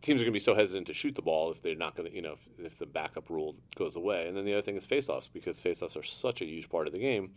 teams 0.00 0.20
are 0.20 0.24
going 0.24 0.32
to 0.32 0.36
be 0.36 0.40
so 0.40 0.54
hesitant 0.54 0.86
to 0.88 0.94
shoot 0.94 1.14
the 1.14 1.22
ball 1.22 1.50
if 1.50 1.62
they're 1.62 1.74
not 1.74 1.94
going 1.94 2.08
to, 2.08 2.14
you 2.14 2.22
know, 2.22 2.32
if, 2.32 2.48
if, 2.58 2.78
the 2.78 2.86
backup 2.86 3.30
rule 3.30 3.54
goes 3.76 3.96
away. 3.96 4.26
And 4.26 4.36
then 4.36 4.44
the 4.44 4.52
other 4.52 4.62
thing 4.62 4.76
is 4.76 4.86
faceoffs 4.86 5.30
because 5.32 5.60
faceoffs 5.60 5.96
are 5.96 6.02
such 6.02 6.42
a 6.42 6.44
huge 6.44 6.68
part 6.68 6.86
of 6.86 6.92
the 6.92 6.98
game. 6.98 7.30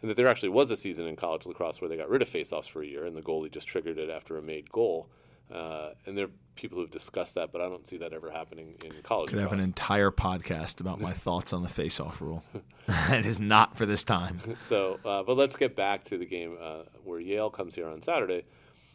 And 0.00 0.10
that 0.10 0.16
there 0.16 0.28
actually 0.28 0.50
was 0.50 0.70
a 0.70 0.76
season 0.76 1.06
in 1.06 1.16
college 1.16 1.46
lacrosse 1.46 1.80
where 1.80 1.88
they 1.88 1.96
got 1.96 2.08
rid 2.08 2.22
of 2.22 2.28
faceoffs 2.28 2.68
for 2.68 2.82
a 2.82 2.86
year 2.86 3.04
and 3.04 3.16
the 3.16 3.22
goalie 3.22 3.50
just 3.50 3.66
triggered 3.66 3.98
it 3.98 4.10
after 4.10 4.38
a 4.38 4.42
made 4.42 4.70
goal. 4.70 5.08
Uh, 5.52 5.90
and 6.06 6.16
there 6.16 6.26
are 6.26 6.30
people 6.56 6.78
who've 6.78 6.90
discussed 6.90 7.34
that, 7.36 7.50
but 7.50 7.60
I 7.60 7.68
don't 7.68 7.86
see 7.86 7.96
that 7.98 8.12
ever 8.12 8.30
happening 8.30 8.74
in 8.84 8.92
college. 9.02 9.30
Could 9.30 9.38
lacrosse. 9.38 9.50
have 9.52 9.58
an 9.58 9.64
entire 9.64 10.10
podcast 10.10 10.80
about 10.80 11.00
my 11.00 11.12
thoughts 11.14 11.52
on 11.52 11.62
the 11.62 11.68
face-off 11.68 12.20
rule. 12.20 12.44
it 12.88 13.24
is 13.24 13.40
not 13.40 13.76
for 13.76 13.86
this 13.86 14.04
time. 14.04 14.40
So, 14.60 15.00
uh, 15.04 15.22
but 15.22 15.36
let's 15.36 15.56
get 15.56 15.74
back 15.74 16.04
to 16.04 16.18
the 16.18 16.26
game 16.26 16.56
uh, 16.60 16.82
where 17.02 17.18
Yale 17.18 17.50
comes 17.50 17.74
here 17.74 17.88
on 17.88 18.02
Saturday. 18.02 18.44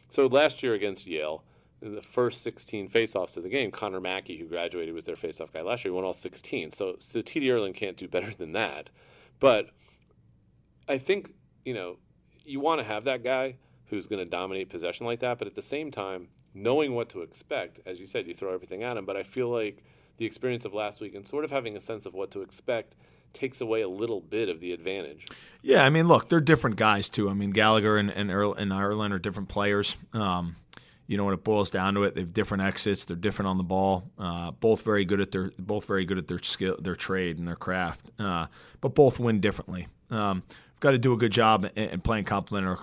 So 0.10 0.28
last 0.28 0.62
year 0.62 0.76
against 0.76 1.08
Yale, 1.08 1.44
the 1.92 2.02
first 2.02 2.42
16 2.44 2.90
faceoffs 2.90 3.36
of 3.38 3.44
the 3.44 3.50
game, 3.50 3.72
Conor 3.72 4.00
Mackie, 4.00 4.38
who 4.38 4.46
graduated, 4.46 4.94
was 4.94 5.06
their 5.06 5.16
faceoff 5.16 5.52
guy 5.52 5.62
last 5.62 5.84
year. 5.84 5.92
He 5.92 5.96
won 5.96 6.06
all 6.06 6.14
16. 6.14 6.72
So, 6.72 6.96
so 7.00 7.20
TD 7.20 7.44
Ierlan 7.44 7.74
can't 7.74 7.98
do 7.98 8.08
better 8.08 8.32
than 8.32 8.54
that. 8.54 8.90
But 9.40 9.70
I 10.88 10.98
think 10.98 11.34
you 11.66 11.74
know 11.74 11.98
you 12.46 12.60
want 12.60 12.80
to 12.80 12.86
have 12.86 13.06
that 13.06 13.24
guy 13.24 13.56
who's 13.88 14.08
going 14.08 14.24
to 14.24 14.30
dominate 14.30 14.70
possession 14.70 15.06
like 15.06 15.20
that, 15.20 15.38
but 15.38 15.48
at 15.48 15.56
the 15.56 15.62
same 15.62 15.92
time, 15.92 16.28
knowing 16.54 16.94
what 16.94 17.10
to 17.10 17.22
expect, 17.22 17.80
as 17.86 18.00
you 18.00 18.06
said, 18.06 18.28
you 18.28 18.34
throw 18.34 18.54
everything 18.54 18.84
at 18.84 18.98
him. 18.98 19.06
But 19.06 19.18
I 19.18 19.24
feel 19.24 19.50
like 19.50 19.84
the 20.18 20.26
experience 20.26 20.66
of 20.66 20.74
last 20.74 21.02
week 21.02 21.16
and 21.16 21.28
sort 21.28 21.44
of 21.44 21.52
having 21.52 21.76
a 21.76 21.80
sense 21.80 22.06
of 22.06 22.14
what 22.14 22.32
to 22.32 22.42
expect 22.42 22.96
takes 23.34 23.62
away 23.62 23.82
a 23.82 23.90
little 23.90 24.22
bit 24.22 24.48
of 24.48 24.60
the 24.60 24.72
advantage. 24.72 25.28
Yeah, 25.62 25.84
I 25.84 25.90
mean, 25.90 26.08
look, 26.08 26.30
they're 26.30 26.40
different 26.40 26.76
guys 26.76 27.10
too. 27.10 27.30
I 27.30 27.34
mean, 27.34 27.52
Gallagher 27.52 27.98
and 27.98 28.10
and, 28.10 28.30
and 28.32 28.72
Ierlan 28.72 29.12
are 29.12 29.20
different 29.20 29.50
players. 29.50 29.98
Um, 30.14 30.56
you 31.08 31.18
know, 31.18 31.26
when 31.26 31.34
it 31.34 31.44
boils 31.44 31.70
down 31.70 31.96
to 31.96 32.04
it, 32.04 32.16
they 32.16 32.22
have 32.22 32.34
different 32.34 32.64
exits. 32.64 33.06
They're 33.06 33.18
different 33.18 33.50
on 33.50 33.58
the 33.58 33.64
ball. 33.64 34.10
Uh, 34.18 34.52
both 34.52 34.84
very 34.84 35.06
good 35.06 35.20
at 35.20 35.32
their 35.32 35.52
both 35.60 35.86
very 35.86 36.06
good 36.06 36.18
at 36.18 36.28
their 36.28 36.40
skill, 36.40 36.78
their 36.80 36.96
trade, 36.96 37.38
and 37.38 37.48
their 37.48 37.56
craft. 37.56 38.10
Uh, 38.18 38.48
but 38.82 38.96
both 38.96 39.20
win 39.20 39.40
differently. 39.40 39.88
Um, 40.10 40.44
we've 40.50 40.80
got 40.80 40.92
to 40.92 40.98
do 40.98 41.14
a 41.14 41.18
good 41.18 41.32
job 41.32 41.70
in 41.76 42.02
playing 42.02 42.26
complementary 42.26 42.78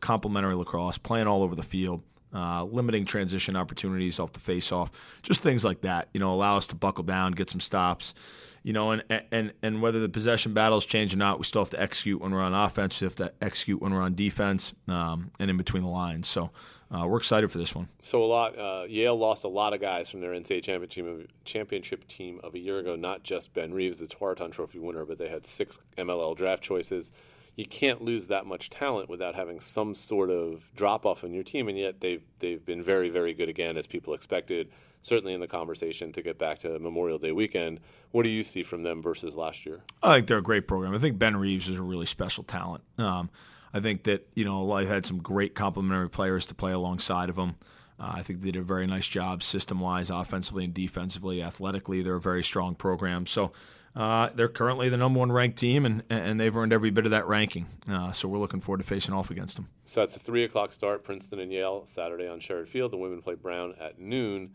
complementary 0.00 0.54
lacrosse, 0.54 0.98
playing 0.98 1.26
all 1.26 1.42
over 1.42 1.54
the 1.54 1.62
field. 1.62 2.02
Uh, 2.34 2.64
limiting 2.64 3.04
transition 3.04 3.56
opportunities 3.56 4.18
off 4.18 4.32
the 4.32 4.40
face-off, 4.40 4.90
just 5.22 5.42
things 5.42 5.64
like 5.64 5.82
that. 5.82 6.08
You 6.14 6.20
know, 6.20 6.32
allow 6.32 6.56
us 6.56 6.66
to 6.68 6.74
buckle 6.74 7.04
down, 7.04 7.32
get 7.32 7.50
some 7.50 7.60
stops. 7.60 8.14
You 8.62 8.72
know, 8.72 8.92
and 8.92 9.02
and 9.30 9.52
and 9.62 9.82
whether 9.82 10.00
the 10.00 10.08
possession 10.08 10.54
battles 10.54 10.86
change 10.86 11.12
or 11.12 11.18
not, 11.18 11.38
we 11.38 11.44
still 11.44 11.62
have 11.62 11.70
to 11.70 11.82
execute 11.82 12.20
when 12.20 12.32
we're 12.32 12.40
on 12.40 12.54
offense. 12.54 13.00
We 13.00 13.06
have 13.06 13.16
to 13.16 13.32
execute 13.42 13.82
when 13.82 13.92
we're 13.92 14.02
on 14.02 14.14
defense, 14.14 14.72
um, 14.88 15.32
and 15.40 15.50
in 15.50 15.56
between 15.56 15.82
the 15.82 15.88
lines. 15.88 16.28
So 16.28 16.52
uh, 16.92 17.06
we're 17.06 17.16
excited 17.16 17.50
for 17.50 17.58
this 17.58 17.74
one. 17.74 17.88
So 18.02 18.22
a 18.22 18.26
lot. 18.26 18.58
Uh, 18.58 18.84
Yale 18.88 19.16
lost 19.16 19.44
a 19.44 19.48
lot 19.48 19.72
of 19.72 19.80
guys 19.80 20.10
from 20.10 20.20
their 20.20 20.32
NCAA 20.32 20.62
championship 20.62 21.30
championship 21.44 22.06
team 22.06 22.40
of 22.44 22.54
a 22.54 22.58
year 22.58 22.78
ago. 22.78 22.96
Not 22.96 23.22
just 23.22 23.54
Ben 23.54 23.72
Reeves, 23.72 23.98
the 23.98 24.06
Tewaaraton 24.06 24.52
Trophy 24.52 24.78
winner, 24.78 25.04
but 25.04 25.16
they 25.16 25.28
had 25.28 25.46
six 25.46 25.78
MLL 25.96 26.36
draft 26.36 26.62
choices. 26.62 27.10
You 27.56 27.66
can't 27.66 28.02
lose 28.02 28.28
that 28.28 28.46
much 28.46 28.70
talent 28.70 29.10
without 29.10 29.34
having 29.34 29.60
some 29.60 29.94
sort 29.94 30.30
of 30.30 30.70
drop 30.74 31.04
off 31.04 31.22
in 31.22 31.34
your 31.34 31.44
team, 31.44 31.68
and 31.68 31.78
yet 31.78 32.00
they've 32.00 32.22
they've 32.38 32.64
been 32.64 32.82
very 32.82 33.10
very 33.10 33.34
good 33.34 33.48
again 33.48 33.76
as 33.76 33.86
people 33.86 34.14
expected. 34.14 34.70
Certainly 35.04 35.34
in 35.34 35.40
the 35.40 35.48
conversation 35.48 36.12
to 36.12 36.22
get 36.22 36.38
back 36.38 36.60
to 36.60 36.78
Memorial 36.78 37.18
Day 37.18 37.32
weekend. 37.32 37.80
What 38.12 38.22
do 38.22 38.28
you 38.28 38.44
see 38.44 38.62
from 38.62 38.84
them 38.84 39.02
versus 39.02 39.34
last 39.34 39.66
year? 39.66 39.80
I 40.00 40.14
think 40.14 40.28
they're 40.28 40.38
a 40.38 40.42
great 40.42 40.68
program. 40.68 40.94
I 40.94 40.98
think 40.98 41.18
Ben 41.18 41.36
Reeves 41.36 41.68
is 41.68 41.76
a 41.76 41.82
really 41.82 42.06
special 42.06 42.44
talent. 42.44 42.84
Um, 42.98 43.28
I 43.74 43.80
think 43.80 44.04
that 44.04 44.28
you 44.34 44.44
know 44.44 44.70
I 44.72 44.84
had 44.84 45.04
some 45.04 45.18
great 45.18 45.54
complementary 45.54 46.10
players 46.10 46.46
to 46.46 46.54
play 46.54 46.72
alongside 46.72 47.28
of 47.30 47.36
them. 47.36 47.56
Uh, 47.98 48.12
I 48.16 48.22
think 48.22 48.40
they 48.40 48.50
did 48.50 48.60
a 48.60 48.64
very 48.64 48.86
nice 48.86 49.06
job 49.06 49.42
system 49.42 49.78
wise, 49.80 50.10
offensively 50.10 50.64
and 50.64 50.74
defensively, 50.74 51.42
athletically. 51.42 52.02
They're 52.02 52.16
a 52.16 52.20
very 52.20 52.42
strong 52.42 52.74
program. 52.74 53.26
So 53.26 53.52
uh, 53.94 54.30
they're 54.34 54.48
currently 54.48 54.88
the 54.88 54.96
number 54.96 55.18
one 55.18 55.30
ranked 55.30 55.58
team, 55.58 55.84
and 55.84 56.02
and 56.08 56.40
they've 56.40 56.56
earned 56.56 56.72
every 56.72 56.90
bit 56.90 57.04
of 57.04 57.10
that 57.10 57.26
ranking. 57.26 57.66
Uh, 57.88 58.12
so 58.12 58.28
we're 58.28 58.38
looking 58.38 58.60
forward 58.60 58.78
to 58.78 58.84
facing 58.84 59.14
off 59.14 59.30
against 59.30 59.56
them. 59.56 59.68
So 59.84 60.02
it's 60.02 60.16
a 60.16 60.18
three 60.18 60.44
o'clock 60.44 60.72
start, 60.72 61.04
Princeton 61.04 61.40
and 61.40 61.52
Yale 61.52 61.84
Saturday 61.86 62.28
on 62.28 62.40
Sherrerd 62.40 62.68
Field. 62.68 62.92
The 62.92 62.96
women 62.96 63.20
play 63.20 63.34
Brown 63.34 63.74
at 63.80 63.98
noon. 63.98 64.52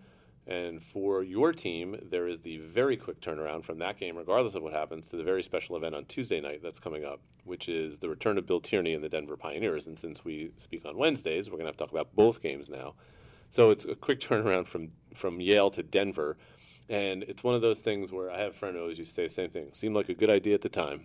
And 0.48 0.82
for 0.82 1.24
your 1.24 1.52
team, 1.52 2.00
there 2.10 2.26
is 2.26 2.40
the 2.40 2.58
very 2.60 2.96
quick 2.96 3.20
turnaround 3.20 3.66
from 3.66 3.80
that 3.80 4.00
game, 4.00 4.16
regardless 4.16 4.56
of 4.56 4.64
what 4.64 4.72
happens, 4.72 5.10
to 5.10 5.18
the 5.18 5.24
very 5.24 5.44
special 5.44 5.76
event 5.76 5.94
on 5.94 6.06
Tuesday 6.06 6.40
night 6.40 6.62
that's 6.64 6.80
coming 6.80 7.04
up, 7.04 7.20
which 7.44 7.68
is 7.68 8.00
the 8.00 8.08
return 8.08 8.38
of 8.38 8.46
Bill 8.48 8.62
Tierney 8.62 8.94
and 8.94 9.04
the 9.04 9.10
Denver 9.10 9.36
Pioneers. 9.36 9.88
And 9.88 10.00
since 10.00 10.24
we 10.24 10.54
speak 10.56 10.86
on 10.86 10.98
Wednesdays, 10.98 11.50
we're 11.50 11.58
going 11.58 11.66
to 11.66 11.70
have 11.72 11.76
to 11.76 11.84
talk 11.84 11.92
about 11.92 12.16
both 12.16 12.42
games 12.42 12.70
now. 12.70 12.94
So 13.50 13.72
it's 13.72 13.84
a 13.84 13.94
quick 13.94 14.22
turnaround 14.22 14.68
from, 14.68 14.92
from 15.14 15.42
Yale 15.42 15.70
to 15.72 15.84
Denver. 15.84 16.38
And 16.90 17.24
it's 17.24 17.44
one 17.44 17.56
of 17.56 17.62
those 17.62 17.82
things 17.82 18.12
where 18.12 18.32
I 18.32 18.40
have 18.40 18.52
a 18.52 18.56
friend 18.56 18.76
who 18.76 18.82
always 18.82 18.98
used 18.98 19.12
to 19.12 19.16
say 19.16 19.28
the 19.28 19.34
same 19.34 19.50
thing. 19.50 19.70
Seemed 19.74 19.96
like 19.96 20.10
a 20.10 20.14
good 20.14 20.30
idea 20.30 20.54
at 20.54 20.62
the 20.62 20.70
time 20.70 21.02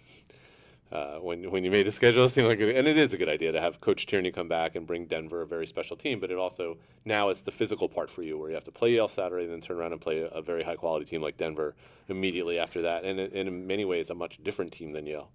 uh, 0.92 1.16
when 1.16 1.50
when 1.50 1.64
you 1.64 1.70
made 1.70 1.86
the 1.86 1.92
schedule. 2.00 2.24
It 2.24 2.28
seemed 2.28 2.48
like, 2.48 2.60
a, 2.60 2.76
and 2.76 2.86
it 2.86 2.96
is 2.96 3.14
a 3.14 3.18
good 3.18 3.28
idea 3.28 3.50
to 3.52 3.60
have 3.60 3.80
Coach 3.80 4.06
Tierney 4.06 4.30
come 4.30 4.48
back 4.48 4.76
and 4.76 4.86
bring 4.86 5.06
Denver 5.06 5.42
a 5.42 5.46
very 5.46 5.66
special 5.66 5.96
team. 5.96 6.20
But 6.20 6.30
it 6.30 6.38
also 6.38 6.76
now 7.04 7.30
it's 7.30 7.42
the 7.42 7.50
physical 7.50 7.88
part 7.88 8.10
for 8.10 8.22
you, 8.22 8.38
where 8.38 8.48
you 8.48 8.54
have 8.54 8.64
to 8.64 8.72
play 8.72 8.92
Yale 8.92 9.08
Saturday, 9.08 9.44
and 9.44 9.52
then 9.52 9.60
turn 9.60 9.78
around 9.78 9.92
and 9.92 10.00
play 10.00 10.28
a, 10.30 10.42
very 10.42 10.62
high 10.62 10.76
quality 10.76 11.04
team 11.04 11.22
like 11.22 11.36
Denver 11.36 11.74
immediately 12.08 12.58
after 12.58 12.82
that, 12.82 13.04
and 13.04 13.18
in 13.18 13.66
many 13.66 13.84
ways 13.84 14.10
a 14.10 14.14
much 14.14 14.42
different 14.42 14.72
team 14.72 14.92
than 14.92 15.06
Yale. 15.06 15.30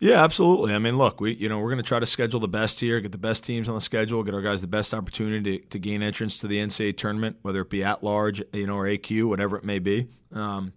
Yeah, 0.00 0.22
absolutely. 0.22 0.74
I 0.74 0.78
mean, 0.78 0.96
look, 0.96 1.20
we 1.20 1.34
you 1.34 1.48
know 1.48 1.58
we're 1.58 1.70
going 1.70 1.82
to 1.82 1.82
try 1.82 1.98
to 1.98 2.06
schedule 2.06 2.38
the 2.38 2.48
best 2.48 2.78
here, 2.80 3.00
get 3.00 3.12
the 3.12 3.18
best 3.18 3.44
teams 3.44 3.68
on 3.68 3.74
the 3.74 3.80
schedule, 3.80 4.22
get 4.22 4.34
our 4.34 4.42
guys 4.42 4.60
the 4.60 4.68
best 4.68 4.94
opportunity 4.94 5.58
to, 5.58 5.66
to 5.66 5.78
gain 5.78 6.02
entrance 6.02 6.38
to 6.38 6.46
the 6.46 6.58
NCAA 6.58 6.96
tournament, 6.96 7.36
whether 7.42 7.62
it 7.62 7.70
be 7.70 7.82
at 7.82 8.04
large, 8.04 8.42
you 8.52 8.66
know, 8.66 8.76
or 8.76 8.84
AQ, 8.84 9.28
whatever 9.28 9.56
it 9.56 9.64
may 9.64 9.80
be. 9.80 10.06
Um, 10.32 10.72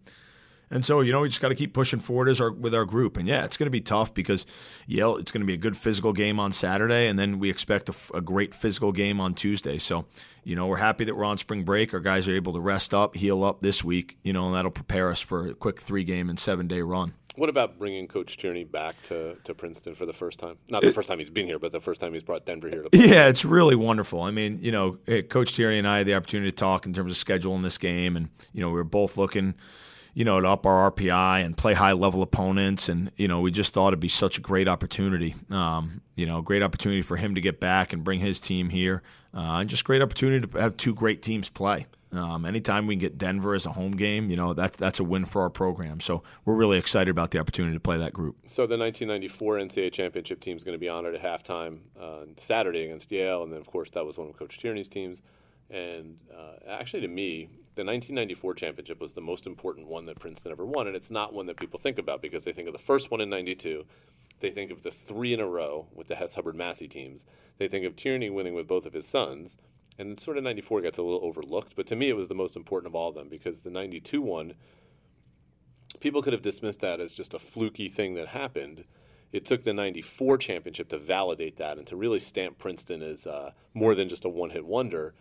and 0.72 0.86
so, 0.86 1.02
you 1.02 1.12
know, 1.12 1.20
we 1.20 1.28
just 1.28 1.42
got 1.42 1.50
to 1.50 1.56
keep 1.56 1.74
pushing 1.74 2.00
forward 2.00 2.30
as 2.30 2.40
our 2.40 2.50
with 2.50 2.74
our 2.74 2.86
group. 2.86 3.18
And 3.18 3.28
yeah, 3.28 3.44
it's 3.44 3.58
going 3.58 3.68
to 3.68 3.72
be 3.72 3.82
tough 3.82 4.14
because 4.14 4.46
Yale, 4.88 5.18
it's 5.18 5.32
going 5.32 5.42
to 5.42 5.46
be 5.46 5.54
a 5.54 5.58
good 5.58 5.76
physical 5.76 6.14
game 6.14 6.40
on 6.40 6.54
Saturday, 6.54 7.08
and 7.08 7.20
then 7.20 7.40
we 7.40 7.50
expect 7.50 7.90
a, 7.90 7.94
a, 8.16 8.22
great 8.22 8.54
physical 8.54 8.94
game 8.94 9.20
on 9.20 9.34
Tuesday. 9.34 9.78
So, 9.78 10.06
you 10.46 10.56
know, 10.56 10.68
we're 10.68 10.78
happy 10.78 11.04
that 11.04 11.16
we're 11.16 11.26
on 11.26 11.38
spring 11.38 11.64
break. 11.64 11.94
Our 11.94 12.00
guys 12.00 12.28
are 12.28 12.36
able 12.36 12.54
to 12.54 12.62
rest 12.62 12.94
up, 12.94 13.18
heal 13.18 13.44
up 13.44 13.62
this 13.62 13.84
week, 13.84 14.18
you 14.24 14.32
know, 14.32 14.48
and 14.48 14.56
that'll 14.56 14.72
prepare 14.72 15.12
us 15.12 15.20
for 15.20 15.50
a 15.50 15.54
quick 15.54 15.82
three 15.82 16.06
game 16.06 16.30
and 16.30 16.40
seven 16.40 16.68
day 16.68 16.82
run. 16.82 17.14
What 17.36 17.50
about 17.50 17.80
bringing 17.80 18.08
Coach 18.08 18.38
Tierney 18.38 18.64
back 18.64 19.02
to, 19.04 19.36
to 19.44 19.54
Princeton 19.54 19.96
for 19.96 20.06
the 20.06 20.14
first 20.14 20.40
time? 20.40 20.58
Not 20.70 20.82
the 20.82 20.92
first 20.92 21.08
time 21.08 21.20
he's 21.20 21.30
been 21.30 21.46
here, 21.46 21.60
but 21.60 21.72
the 21.72 21.80
first 21.80 22.02
time 22.02 22.14
he's 22.14 22.24
brought 22.24 22.46
Denver 22.46 22.70
here 22.70 22.84
to 22.84 22.90
play. 22.90 23.06
Yeah, 23.06 23.28
it's 23.28 23.46
really 23.46 23.76
wonderful. 23.76 24.22
I 24.22 24.32
mean, 24.32 24.60
you 24.62 24.72
know, 24.72 24.98
Coach 25.30 25.54
Tierney 25.54 25.78
and 25.78 25.88
I 25.88 26.00
had 26.00 26.08
the 26.08 26.16
opportunity 26.16 26.52
to 26.52 26.56
talk 26.56 26.86
in 26.86 26.94
terms 26.94 27.12
of 27.12 27.18
scheduling 27.18 27.64
this 27.64 27.78
game, 27.78 28.18
and, 28.18 28.30
you 28.54 28.62
know, 28.62 28.68
we 28.70 28.76
were 28.76 28.84
both 28.84 29.18
looking– 29.18 29.56
you 30.14 30.26
know, 30.26 30.42
to 30.42 30.48
up 30.48 30.66
our 30.66 30.92
RPI 30.92 31.44
and 31.46 31.56
play 31.56 31.74
high 31.74 31.94
level 31.94 32.22
opponents. 32.22 32.90
And, 32.90 33.12
you 33.16 33.28
know, 33.28 33.40
we 33.40 33.52
just 33.52 33.74
thought 33.74 33.90
it'd 33.90 34.00
be 34.00 34.08
such 34.08 34.38
a 34.38 34.42
great 34.42 34.68
opportunity. 34.68 35.36
Um, 35.50 36.02
you 36.16 36.26
know, 36.26 36.42
great 36.42 36.64
opportunity 36.64 37.02
for 37.02 37.16
him 37.16 37.36
to 37.36 37.42
get 37.42 37.60
back 37.60 37.94
and 37.94 38.04
bring 38.04 38.20
his 38.20 38.40
team 38.40 38.70
here. 38.70 39.02
Uh, 39.34 39.60
and 39.60 39.70
just 39.70 39.86
great 39.86 40.02
opportunity 40.02 40.46
to 40.46 40.58
have 40.60 40.76
two 40.76 40.94
great 40.94 41.22
teams 41.22 41.48
play. 41.48 41.88
Um, 42.14 42.46
anytime 42.46 42.88
we 42.88 42.96
can 42.96 43.00
get 43.00 43.18
Denver 43.18 43.54
as 43.54 43.66
a 43.66 43.72
home 43.72 43.94
game, 43.94 44.30
you 44.30 44.36
know, 44.36 44.54
that, 44.54 44.74
that's 44.74 45.00
a 45.00 45.04
win 45.04 45.26
for 45.26 45.42
our 45.42 45.50
program. 45.50 46.02
So 46.02 46.24
we're 46.44 46.56
really 46.56 46.78
excited 46.78 47.10
about 47.10 47.32
the 47.32 47.40
opportunity 47.40 47.74
to 47.74 47.80
play 47.80 47.98
that 47.98 48.12
group. 48.12 48.36
So 48.46 48.68
the 48.68 48.78
1994 48.78 49.58
NCAA 49.58 49.92
championship 49.94 50.42
team 50.42 50.58
is 50.58 50.64
going 50.64 50.76
to 50.76 50.80
be 50.80 50.90
honored 50.90 51.16
at 51.16 51.22
halftime 51.22 51.80
uh, 52.00 52.26
Saturday 52.36 52.84
against 52.84 53.12
Yale. 53.12 53.44
And 53.44 53.52
then, 53.54 53.62
of 53.62 53.68
course, 53.68 53.90
that 53.92 54.06
was 54.06 54.18
one 54.18 54.28
of 54.28 54.38
Coach 54.38 54.60
Tierney's 54.60 54.90
teams. 54.90 55.22
And 55.70 56.18
uh, 56.38 56.70
actually, 56.70 57.02
to 57.02 57.08
me, 57.08 57.48
the 57.76 57.86
1994 57.86 58.56
championship 58.56 59.00
was 59.00 59.14
the 59.14 59.22
most 59.22 59.48
important 59.48 59.88
one 59.88 60.04
that 60.04 60.20
Princeton 60.20 60.52
ever 60.52 60.66
won, 60.66 60.88
and 60.88 60.96
it's 60.96 61.10
not 61.10 61.34
one 61.34 61.46
that 61.46 61.58
people 61.58 61.80
think 61.80 61.98
about 61.98 62.22
because 62.22 62.44
they 62.44 62.52
think 62.52 62.68
of 62.68 62.74
the 62.74 62.80
first 62.80 63.10
one 63.10 63.22
in 63.22 63.30
'92. 63.30 63.86
They 64.42 64.52
think 64.52 64.72
of 64.72 64.82
the 64.82 64.92
three 64.92 65.34
in 65.34 65.40
a 65.40 65.48
row 65.48 65.88
with 65.94 66.08
the 66.08 66.16
Hess 66.16 66.36
Hubbard 66.36 66.56
Massey 66.56 66.90
teams. 66.90 67.24
They 67.58 67.70
think 67.70 67.86
of 67.86 67.96
Tierney 67.96 68.30
winning 68.30 68.56
with 68.56 68.68
both 68.68 68.86
of 68.86 68.92
his 68.92 69.08
sons, 69.08 69.56
and 69.98 70.20
sort 70.20 70.38
of 70.38 70.44
'94 70.44 70.82
gets 70.82 70.98
a 70.98 71.04
little 71.04 71.24
overlooked. 71.24 71.76
But 71.76 71.88
to 71.88 71.96
me, 71.96 72.10
it 72.10 72.16
was 72.16 72.28
the 72.28 72.36
most 72.36 72.56
important 72.56 72.92
of 72.92 72.96
all 72.96 73.10
of 73.10 73.16
them 73.16 73.30
because 73.30 73.62
the 73.62 73.70
'92 73.70 74.22
one, 74.22 74.54
people 76.00 76.22
could 76.22 76.34
have 76.34 76.42
dismissed 76.42 76.82
that 76.82 77.00
as 77.00 77.14
just 77.14 77.34
a 77.34 77.40
fluky 77.40 77.90
thing 77.90 78.16
that 78.16 78.28
happened. 78.28 78.84
It 79.32 79.46
took 79.46 79.64
the 79.64 79.74
'94 79.74 80.38
championship 80.38 80.90
to 80.90 80.98
validate 80.98 81.58
that 81.58 81.78
and 81.78 81.88
to 81.88 81.96
really 81.96 82.20
stamp 82.20 82.58
Princeton 82.58 83.02
as 83.02 83.26
uh, 83.26 83.52
more 83.74 83.96
than 83.96 84.10
just 84.10 84.26
a 84.26 84.30
one-hit 84.30 84.66
wonder 84.66 85.14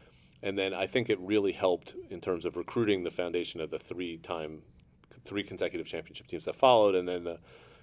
and 0.42 0.58
then 0.58 0.72
I 0.72 0.86
think 0.86 1.10
it 1.10 1.18
really 1.20 1.52
helped 1.52 1.94
in 2.08 2.20
terms 2.20 2.44
of 2.44 2.56
recruiting 2.56 3.04
the 3.04 3.10
foundation 3.10 3.60
of 3.60 3.70
the 3.70 3.78
three-time, 3.78 4.62
three 5.24 5.42
consecutive 5.42 5.86
championship 5.86 6.26
teams 6.26 6.46
that 6.46 6.56
followed, 6.56 6.94
and 6.94 7.06
then 7.06 7.24
the, 7.24 7.38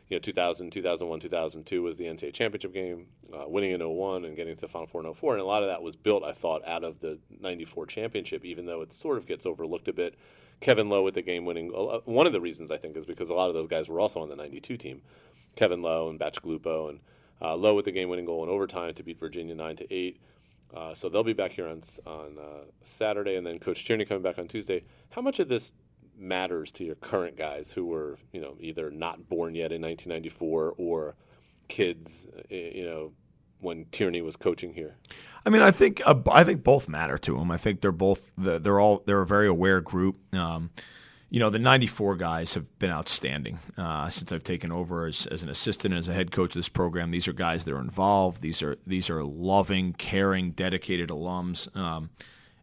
you 0.10 0.16
know, 0.16 0.20
2000, 0.20 0.72
2001, 0.72 1.20
2002 1.20 1.82
was 1.82 1.98
the 1.98 2.06
NCAA 2.06 2.34
championship 2.34 2.74
game, 2.74 3.08
uh, 3.34 3.44
winning 3.48 3.72
in 3.72 3.82
01 3.82 4.26
and 4.26 4.36
getting 4.36 4.56
to 4.56 4.62
the 4.62 4.68
Final 4.68 4.88
Four 4.88 5.06
in 5.06 5.14
04, 5.14 5.34
and 5.34 5.42
a 5.42 5.46
lot 5.46 5.64
of 5.64 5.70
that 5.70 5.82
was 5.82 5.96
built, 5.96 6.24
I 6.24 6.32
thought, 6.32 6.66
out 6.66 6.84
of 6.84 7.00
the 7.02 7.20
94 7.42 7.88
championship, 7.88 8.46
even 8.46 8.66
though 8.66 8.82
it 8.82 8.94
sort 8.94 9.18
of 9.18 9.28
gets 9.28 9.46
overlooked 9.46 9.88
a 9.88 9.94
bit. 9.94 10.16
Kevin 10.60 10.90
Lowe 10.90 11.04
with 11.04 11.14
the 11.14 11.22
game-winning, 11.22 11.72
uh, 11.76 12.00
one 12.06 12.26
of 12.26 12.34
the 12.34 12.42
reasons 12.42 12.72
I 12.72 12.78
think 12.78 12.96
is 12.96 13.06
because 13.06 13.30
a 13.30 13.34
lot 13.34 13.50
of 13.50 13.54
those 13.54 13.68
guys 13.68 13.90
were 13.90 14.00
also 14.00 14.22
on 14.22 14.30
the 14.30 14.36
92 14.36 14.78
team, 14.78 15.02
Kevin 15.56 15.82
Lowe 15.82 16.10
and 16.10 16.20
Bacigalupo 16.20 16.90
and 16.90 17.00
uh, 17.42 17.56
Lowe 17.56 17.76
with 17.76 17.86
the 17.86 17.92
game-winning 17.92 18.26
goal 18.26 18.44
in 18.44 18.50
overtime 18.50 18.94
to 18.96 19.04
beat 19.04 19.20
Virginia 19.20 19.54
nine 19.54 19.76
to 19.76 19.94
eight. 19.94 20.20
Uh, 20.74 20.94
so 20.94 21.10
they'll 21.10 21.24
be 21.24 21.34
back 21.34 21.52
here 21.52 21.68
on 21.68 21.82
on 22.06 22.38
uh, 22.38 22.64
Saturday, 22.84 23.36
and 23.36 23.46
then 23.46 23.58
Coach 23.60 23.86
Tierney 23.86 24.04
coming 24.06 24.24
back 24.24 24.38
on 24.38 24.48
Tuesday. 24.48 24.84
How 25.12 25.22
much 25.22 25.40
of 25.40 25.48
this 25.48 25.72
matters 26.18 26.72
to 26.72 26.84
your 26.84 26.96
current 26.96 27.38
guys 27.38 27.72
who 27.72 27.86
were, 27.86 28.18
you 28.32 28.42
know, 28.42 28.56
either 28.60 28.92
not 28.92 29.30
born 29.30 29.56
yet 29.56 29.72
in 29.72 29.82
1994 29.82 30.74
or 30.78 31.16
kids, 31.68 32.28
uh, 32.38 32.42
you 32.50 32.86
know, 32.86 33.12
when 33.60 33.86
Tierney 33.86 34.22
was 34.22 34.36
coaching 34.36 34.74
here? 34.74 34.96
I 35.46 35.50
mean, 35.50 35.62
I 35.62 35.72
think 35.72 36.02
uh, 36.06 36.16
I 36.32 36.44
think 36.44 36.64
both 36.64 36.88
matter 36.88 37.18
to 37.18 37.38
them. 37.38 37.52
I 37.52 37.58
think 37.58 37.82
they're 37.82 37.92
both 37.92 38.32
they're 38.38 38.80
all 38.80 39.04
they're 39.06 39.22
a 39.22 39.26
very 39.26 39.48
aware 39.48 39.82
group. 39.82 40.18
Um, 40.34 40.72
you 41.30 41.40
know, 41.40 41.50
the 41.50 41.60
94 41.60 42.16
guys 42.16 42.54
have 42.54 42.80
been 42.80 42.90
outstanding 42.90 43.60
uh, 43.78 44.08
since 44.08 44.32
I've 44.32 44.46
taken 44.46 44.72
over 44.72 45.08
as, 45.08 45.26
as 45.26 45.44
an 45.44 45.50
assistant 45.50 45.94
and 45.94 46.00
as 46.00 46.08
a 46.08 46.14
head 46.14 46.32
coach 46.32 46.52
of 46.52 46.60
this 46.60 46.70
program. 46.70 47.12
These 47.12 47.28
are 47.28 47.34
guys 47.34 47.66
that 47.66 47.74
are 47.74 47.82
involved. 47.82 48.42
These 48.42 48.62
are 48.62 48.78
these 48.86 49.10
are 49.10 49.24
loving, 49.24 49.94
caring, 49.94 50.52
dedicated 50.52 51.10
alums. 51.10 51.76
Um, 51.76 52.10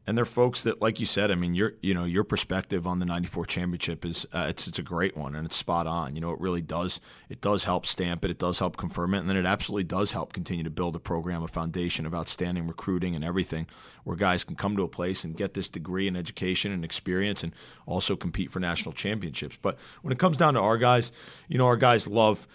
and 0.06 0.18
they're 0.18 0.26
folks 0.26 0.62
that, 0.64 0.82
like 0.82 1.00
you 1.00 1.06
said, 1.06 1.30
I 1.30 1.34
mean, 1.34 1.54
your 1.54 1.74
you 1.80 1.94
know 1.94 2.04
your 2.04 2.24
perspective 2.24 2.86
on 2.86 2.98
the 2.98 3.06
'94 3.06 3.46
championship 3.46 4.04
is 4.04 4.26
uh, 4.34 4.46
it's 4.48 4.68
it's 4.68 4.78
a 4.78 4.82
great 4.82 5.16
one 5.16 5.34
and 5.34 5.46
it's 5.46 5.56
spot 5.56 5.86
on. 5.86 6.14
You 6.14 6.20
know, 6.20 6.32
it 6.32 6.40
really 6.40 6.60
does 6.60 7.00
it 7.30 7.40
does 7.40 7.64
help 7.64 7.86
stamp 7.86 8.24
it, 8.24 8.30
it 8.30 8.38
does 8.38 8.58
help 8.58 8.76
confirm 8.76 9.14
it, 9.14 9.20
and 9.20 9.30
then 9.30 9.36
it 9.36 9.46
absolutely 9.46 9.84
does 9.84 10.12
help 10.12 10.32
continue 10.32 10.62
to 10.62 10.70
build 10.70 10.94
a 10.94 10.98
program, 10.98 11.42
a 11.42 11.48
foundation 11.48 12.04
of 12.04 12.14
outstanding 12.14 12.66
recruiting 12.66 13.14
and 13.14 13.24
everything, 13.24 13.66
where 14.04 14.16
guys 14.16 14.44
can 14.44 14.56
come 14.56 14.76
to 14.76 14.82
a 14.82 14.88
place 14.88 15.24
and 15.24 15.36
get 15.36 15.54
this 15.54 15.70
degree 15.70 16.06
and 16.06 16.16
education 16.16 16.70
and 16.70 16.84
experience, 16.84 17.42
and 17.42 17.54
also 17.86 18.14
compete 18.14 18.50
for 18.50 18.60
national 18.60 18.92
championships. 18.92 19.56
But 19.60 19.78
when 20.02 20.12
it 20.12 20.18
comes 20.18 20.36
down 20.36 20.54
to 20.54 20.60
our 20.60 20.76
guys, 20.76 21.12
you 21.48 21.56
know, 21.56 21.66
our 21.66 21.76
guys 21.76 22.06
love 22.06 22.46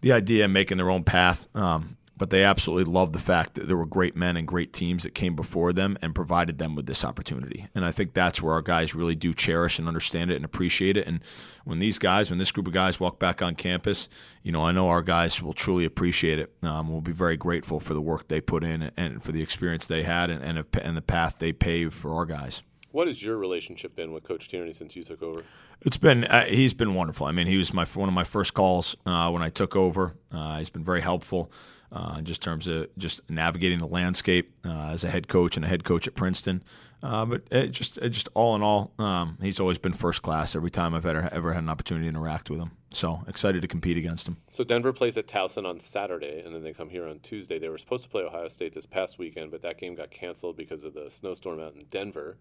the 0.00 0.12
idea 0.12 0.44
of 0.46 0.50
making 0.50 0.78
their 0.78 0.90
own 0.90 1.04
path. 1.04 1.46
Um, 1.54 1.96
but 2.16 2.30
they 2.30 2.42
absolutely 2.42 2.90
love 2.90 3.12
the 3.12 3.18
fact 3.18 3.54
that 3.54 3.68
there 3.68 3.76
were 3.76 3.86
great 3.86 4.16
men 4.16 4.36
and 4.36 4.48
great 4.48 4.72
teams 4.72 5.02
that 5.02 5.14
came 5.14 5.36
before 5.36 5.72
them 5.72 5.98
and 6.00 6.14
provided 6.14 6.58
them 6.58 6.74
with 6.74 6.86
this 6.86 7.04
opportunity. 7.04 7.68
And 7.74 7.84
I 7.84 7.92
think 7.92 8.14
that's 8.14 8.40
where 8.40 8.54
our 8.54 8.62
guys 8.62 8.94
really 8.94 9.14
do 9.14 9.34
cherish 9.34 9.78
and 9.78 9.86
understand 9.86 10.30
it 10.30 10.36
and 10.36 10.44
appreciate 10.44 10.96
it. 10.96 11.06
And 11.06 11.20
when 11.64 11.78
these 11.78 11.98
guys, 11.98 12.30
when 12.30 12.38
this 12.38 12.50
group 12.50 12.66
of 12.66 12.72
guys 12.72 12.98
walk 12.98 13.18
back 13.18 13.42
on 13.42 13.54
campus, 13.54 14.08
you 14.42 14.50
know, 14.50 14.64
I 14.64 14.72
know 14.72 14.88
our 14.88 15.02
guys 15.02 15.42
will 15.42 15.52
truly 15.52 15.84
appreciate 15.84 16.38
it. 16.38 16.54
Um, 16.62 16.88
we'll 16.88 17.02
be 17.02 17.12
very 17.12 17.36
grateful 17.36 17.80
for 17.80 17.92
the 17.92 18.00
work 18.00 18.28
they 18.28 18.40
put 18.40 18.64
in 18.64 18.90
and 18.96 19.22
for 19.22 19.32
the 19.32 19.42
experience 19.42 19.86
they 19.86 20.02
had 20.02 20.30
and, 20.30 20.42
and, 20.42 20.64
and 20.80 20.96
the 20.96 21.02
path 21.02 21.38
they 21.38 21.52
paved 21.52 21.92
for 21.92 22.14
our 22.14 22.24
guys. 22.24 22.62
What 22.92 23.08
has 23.08 23.22
your 23.22 23.36
relationship 23.36 23.94
been 23.94 24.12
with 24.12 24.24
Coach 24.24 24.48
Tierney 24.48 24.72
since 24.72 24.96
you 24.96 25.04
took 25.04 25.22
over? 25.22 25.42
It's 25.82 25.98
been 25.98 26.24
uh, 26.24 26.46
he's 26.46 26.72
been 26.72 26.94
wonderful. 26.94 27.26
I 27.26 27.32
mean, 27.32 27.46
he 27.46 27.58
was 27.58 27.74
my 27.74 27.84
one 27.84 28.08
of 28.08 28.14
my 28.14 28.24
first 28.24 28.54
calls 28.54 28.96
uh, 29.04 29.28
when 29.30 29.42
I 29.42 29.50
took 29.50 29.76
over. 29.76 30.14
Uh, 30.32 30.60
he's 30.60 30.70
been 30.70 30.84
very 30.84 31.02
helpful 31.02 31.52
uh, 31.92 32.16
in 32.18 32.24
just 32.24 32.42
terms 32.42 32.66
of 32.66 32.88
just 32.98 33.20
navigating 33.30 33.78
the 33.78 33.86
landscape 33.86 34.54
uh, 34.64 34.90
as 34.90 35.04
a 35.04 35.08
head 35.08 35.28
coach 35.28 35.56
and 35.56 35.64
a 35.64 35.68
head 35.68 35.84
coach 35.84 36.06
at 36.06 36.14
Princeton. 36.14 36.62
Uh, 37.02 37.24
but 37.24 37.42
it 37.50 37.68
just 37.68 37.98
it 37.98 38.10
just 38.10 38.28
all 38.34 38.56
in 38.56 38.62
all, 38.62 38.92
um, 38.98 39.36
he's 39.40 39.60
always 39.60 39.78
been 39.78 39.92
first 39.92 40.22
class 40.22 40.56
every 40.56 40.70
time 40.70 40.94
I've 40.94 41.06
ever 41.06 41.28
ever 41.30 41.52
had 41.52 41.62
an 41.62 41.68
opportunity 41.68 42.06
to 42.06 42.08
interact 42.08 42.50
with 42.50 42.58
him. 42.58 42.72
So 42.90 43.22
excited 43.28 43.62
to 43.62 43.68
compete 43.68 43.98
against 43.98 44.26
him. 44.26 44.38
So 44.50 44.64
Denver 44.64 44.92
plays 44.92 45.16
at 45.18 45.28
Towson 45.28 45.66
on 45.66 45.78
Saturday, 45.78 46.42
and 46.44 46.54
then 46.54 46.62
they 46.62 46.72
come 46.72 46.88
here 46.88 47.06
on 47.06 47.18
Tuesday. 47.20 47.58
They 47.58 47.68
were 47.68 47.78
supposed 47.78 48.04
to 48.04 48.10
play 48.10 48.22
Ohio 48.22 48.48
State 48.48 48.72
this 48.72 48.86
past 48.86 49.18
weekend, 49.18 49.50
but 49.50 49.62
that 49.62 49.78
game 49.78 49.94
got 49.94 50.10
canceled 50.10 50.56
because 50.56 50.84
of 50.84 50.94
the 50.94 51.10
snowstorm 51.10 51.60
out 51.60 51.74
in 51.74 51.82
Denver. 51.90 52.38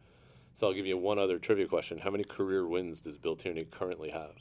So 0.54 0.68
I'll 0.68 0.74
give 0.74 0.86
you 0.86 0.98
one 0.98 1.20
other 1.20 1.38
trivia 1.38 1.68
question: 1.68 2.00
How 2.00 2.10
many 2.10 2.24
career 2.24 2.66
wins 2.66 3.02
does 3.02 3.18
Bill 3.18 3.36
Tierney 3.36 3.66
currently 3.66 4.10
have? 4.14 4.36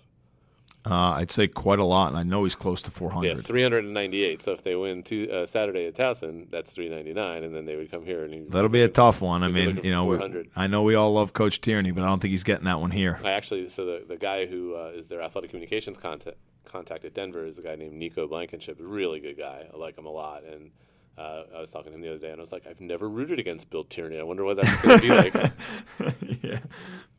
Uh, 0.87 1.13
I'd 1.17 1.31
say 1.31 1.49
quite 1.49 1.79
a 1.79 1.85
lot, 1.85 2.09
and 2.09 2.19
I 2.19 2.25
know 2.25 2.45
he's 2.45 2.55
close 2.55 2.83
to 2.83 2.91
400. 2.91 3.27
Yeah, 3.27 3.35
398. 3.43 4.43
So 4.43 4.53
if 4.53 4.63
they 4.63 4.75
win 4.75 5.03
two, 5.03 5.31
uh, 5.33 5.47
Saturday 5.47 5.87
at 5.87 5.95
Towson, 5.95 6.51
that's 6.51 6.75
399, 6.75 7.43
and 7.43 7.55
then 7.55 7.65
they 7.65 7.77
would 7.77 7.91
come 7.91 8.05
here 8.05 8.25
and 8.25 8.51
that'll 8.51 8.69
be 8.69 8.83
a 8.83 8.89
tough 8.89 9.23
one. 9.23 9.43
I 9.43 9.49
mean, 9.49 9.81
you 9.83 9.91
know, 9.91 10.05
we, 10.05 10.45
I 10.55 10.67
know 10.67 10.83
we 10.83 10.95
all 10.95 11.15
love 11.15 11.33
Coach 11.33 11.63
Tierney, 11.63 11.91
but 11.91 12.05
I 12.05 12.07
don't 12.07 12.21
think 12.21 12.33
he's 12.33 12.45
getting 12.45 12.67
that 12.67 12.81
one 12.81 12.91
here. 12.91 13.19
I 13.25 13.31
actually, 13.31 13.71
so 13.71 13.87
the, 13.87 14.05
the 14.07 14.19
guy 14.19 14.45
who 14.45 14.75
uh, 14.75 14.93
is 14.95 15.09
their 15.09 15.23
athletic 15.23 15.51
communications 15.51 15.97
contact 15.97 16.37
contact 16.67 17.05
at 17.05 17.15
Denver 17.15 17.47
is 17.47 17.57
a 17.59 17.63
guy 17.63 17.77
named 17.77 17.95
Nico 17.95 18.27
Blankenship. 18.27 18.77
Really 18.79 19.21
good 19.21 19.39
guy. 19.39 19.65
I 19.73 19.77
like 19.77 19.97
him 19.97 20.07
a 20.07 20.13
lot, 20.13 20.45
and. 20.45 20.71
Uh, 21.17 21.45
I 21.57 21.61
was 21.61 21.71
talking 21.71 21.93
to 21.93 21.95
him 21.95 22.01
the 22.01 22.09
other 22.09 22.19
day, 22.19 22.33
and 22.33 22.39
I 22.39 22.41
was 22.41 22.51
like, 22.51 22.67
"I've 22.67 22.81
never 22.81 23.09
rooted 23.09 23.39
against 23.39 23.71
Bill 23.71 23.85
Tierney. 23.85 24.19
I 24.19 24.25
wonder 24.25 24.43
what 24.43 24.57
that's 24.57 24.83
going 24.83 24.99
to 24.99 25.07
be 25.07 25.15
like." 25.15 25.33
yeah, 26.43 26.59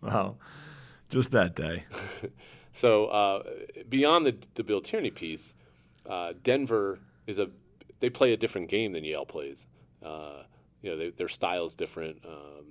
well, 0.01 0.37
just 1.09 1.31
that 1.31 1.55
day. 1.55 1.85
So 2.75 3.05
uh, 3.05 3.43
beyond 3.87 4.25
the, 4.25 4.35
the 4.55 4.63
Bill 4.63 4.81
Tierney 4.81 5.09
piece, 5.09 5.55
uh, 6.09 6.33
Denver 6.43 6.99
is 7.25 7.39
a 7.39 7.47
they 8.01 8.09
play 8.09 8.33
a 8.33 8.37
different 8.37 8.67
game 8.69 8.91
than 8.91 9.05
Yale 9.05 9.25
plays. 9.25 9.67
Uh, 10.03 10.43
you 10.81 10.91
know, 10.91 10.97
they, 10.97 11.09
their 11.11 11.29
style 11.29 11.65
is 11.65 11.73
different. 11.73 12.19
Um, 12.25 12.65